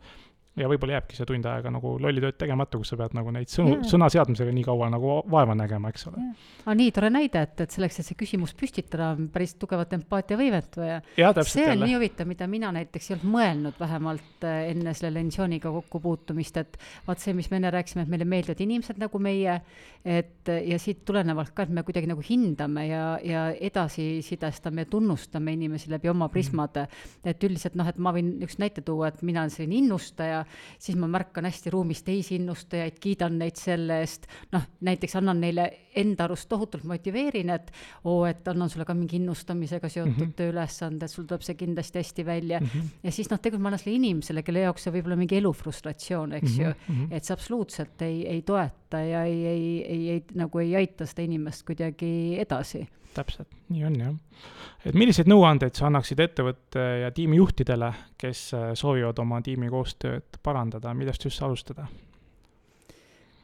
[0.59, 3.51] ja võib-olla jääbki see tund aega nagu lolli tööd tegemata, kus sa pead nagu neid
[3.53, 6.25] sõnu, sõna seadmisega nii kaua nagu vaeva nägema, eks ole.
[6.65, 10.79] aga nii tore näide, et, et selleks, et see küsimus püstitada, on päris tugevat empaatiavõimet
[10.81, 11.01] vaja.
[11.17, 11.87] see on jälle.
[11.87, 16.79] nii huvitav, mida mina näiteks ei olnud mõelnud vähemalt äh, enne selle lentsiooniga kokkupuutumist, et
[17.07, 19.61] vaat see, mis me enne rääkisime, et meile meeldivad inimesed nagu meie,
[20.05, 24.91] et ja siit tulenevalt ka, et me kuidagi nagu hindame ja, ja edasi sidestame ja
[24.91, 27.29] tunnustame inimesi läbi oma prismade mm..
[27.33, 30.45] et üldiselt noh, et ma võin üks näite tuua, et mina olen selline innustaja
[30.79, 35.69] siis ma märkan hästi ruumis teisi innustajaid, kiidan neid selle eest, noh, näiteks annan neile
[35.99, 37.71] enda arust tohutult motiveerin, et
[38.05, 40.37] oo, et annan sulle ka mingi innustamisega seotud mm -hmm.
[40.39, 42.67] tööülesande, et sul tuleb see kindlasti hästi välja mm.
[42.67, 42.91] -hmm.
[43.03, 46.33] ja siis noh, tegelikult ma annan sellele inimesele, kelle jaoks see võib olla mingi elufrustratsioon,
[46.33, 46.69] eks mm -hmm.
[46.69, 47.13] ju, mhm.
[47.13, 51.23] et see absoluutselt ei, ei toeta ja ei, ei, ei, ei, nagu ei aita seda
[51.23, 54.43] inimest kuidagi edasi täpselt, nii on jah.
[54.87, 60.95] et milliseid nõuandeid sa annaksid ettevõtte ja tiimijuhtidele, kes äh, soovivad oma tiimi koostööd parandada,
[60.95, 61.89] millest just alustada?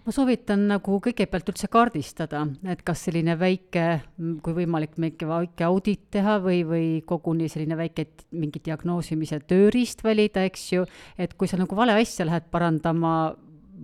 [0.04, 3.84] ma soovitan nagu kõigepealt üldse kaardistada, et kas selline väike,
[4.44, 8.06] kui võimalik, väike, väike audit teha või, või koguni selline väike
[8.36, 10.84] mingi diagnoosimise tööriist valida, eks ju,
[11.16, 13.14] et kui sa nagu vale asja lähed parandama,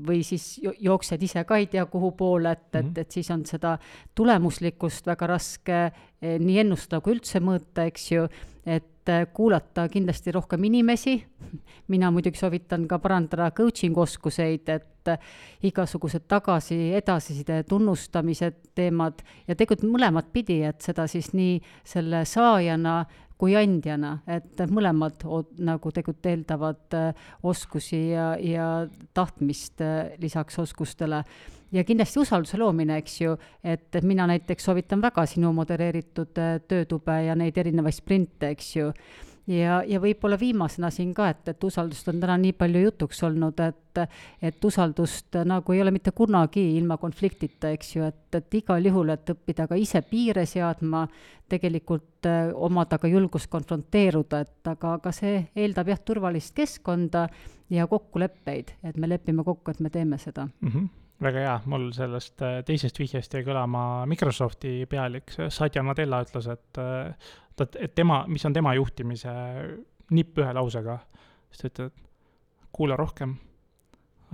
[0.07, 3.01] või siis jooksed ise ka ei tea kuhu poole, et, et, mhm.
[3.01, 3.77] et siis on seda
[4.15, 8.29] tulemuslikkust väga raske eh, nii ennustada kui üldse mõõta, eks ju,
[8.67, 8.87] et
[9.33, 11.17] kuulata kindlasti rohkem inimesi,
[11.89, 15.11] mina muidugi soovitan ka parandada coaching oskuseid, et
[15.67, 21.57] igasugused tagasi, edasiside tunnustamise teemad ja tegelikult mõlemat pidi, et seda siis nii
[21.89, 23.01] selle saajana
[23.41, 25.25] kui andjana, et mõlemad
[25.65, 28.67] nagu tegelikult eeldavad äh, oskusi ja, ja
[29.17, 31.23] tahtmist äh, lisaks oskustele.
[31.73, 37.17] ja kindlasti usalduse loomine, eks ju, et mina näiteks soovitan väga sinu modereeritud äh, töötube
[37.25, 38.93] ja neid erinevaid sprinte, eks ju
[39.51, 43.61] ja, ja võib-olla viimasena siin ka, et, et usaldust on täna nii palju jutuks olnud,
[43.65, 44.01] et,
[44.43, 49.13] et usaldust nagu ei ole mitte kunagi ilma konfliktita, eks ju, et, et igal juhul,
[49.15, 51.07] et õppida ka ise piire seadma,
[51.51, 57.27] tegelikult äh, omada ka julgust konfronteeruda, et aga, aga see eeldab jah, turvalist keskkonda
[57.71, 60.49] ja kokkuleppeid, et me lepime kokku, et me teeme seda.
[60.61, 60.73] Mm.
[60.75, 60.89] -hmm
[61.21, 66.79] väga hea, mul sellest äh, teisest vihjest jäi kõlama Microsofti pealik, Satya Nadella ütles, et
[67.65, 69.33] äh, et, tema, mis on tema juhtimise
[70.17, 70.99] nipp ühe lausega,
[71.51, 72.07] siis ta ütleb,
[72.73, 73.35] kuula rohkem,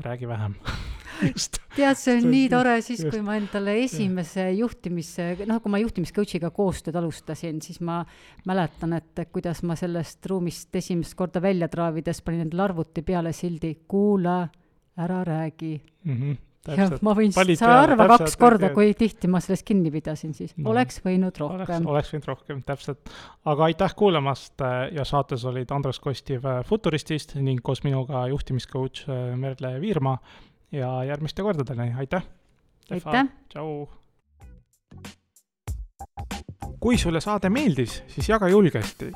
[0.05, 0.55] räägi vähem
[1.29, 1.59] just.
[1.77, 3.13] tead, see on nii tore, siis just.
[3.13, 8.03] kui ma endale esimese juhtimise, noh, kui ma juhtimiscoach'iga koostööd alustasin, siis ma
[8.49, 13.75] mäletan, et kuidas ma sellest ruumist esimest korda välja traavides panin endale arvuti peale sildi
[13.89, 14.43] kuula,
[14.97, 16.13] ära räägi mm.
[16.17, 16.43] -hmm
[16.75, 20.71] jah, ma võin, sa arva kaks korda, kui tihti ma sellest kinni pidasin siis no,,
[20.73, 21.87] oleks võinud rohkem.
[21.93, 23.13] oleks võinud rohkem, täpselt.
[23.49, 29.07] aga aitäh kuulamast äh, ja saates olid Andres Kostiv äh, Futuristist ning koos minuga juhtimiscoach
[29.07, 30.17] äh, Merle Viirma
[30.75, 32.27] ja järgmiste kordadeni, aitäh!
[32.91, 33.31] aitäh!
[33.53, 33.87] tšau!
[36.81, 39.13] Kui sulle saade meeldis, siis jaga julgesti.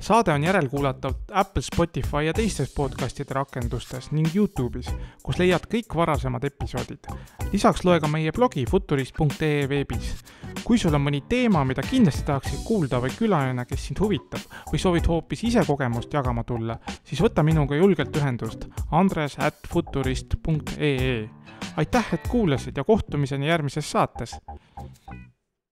[0.00, 4.90] saade on järelkuulatav Apple, Spotify ja teistes podcastide rakendustes ning Youtube'is,
[5.22, 7.10] kus leiad kõik varasemad episoodid.
[7.52, 10.14] lisaks loe ka meie blogi futurist.ee veebis.
[10.64, 14.40] kui sul on mõni teema, mida kindlasti tahaksid kuulda või külaline, kes sind huvitab
[14.72, 21.28] või soovid hoopis ise kogemust jagama tulla, siis võta minuga julgelt ühendust andres at futurist.ee
[21.76, 24.36] aitäh, et kuulasid ja kohtumiseni järgmises saates!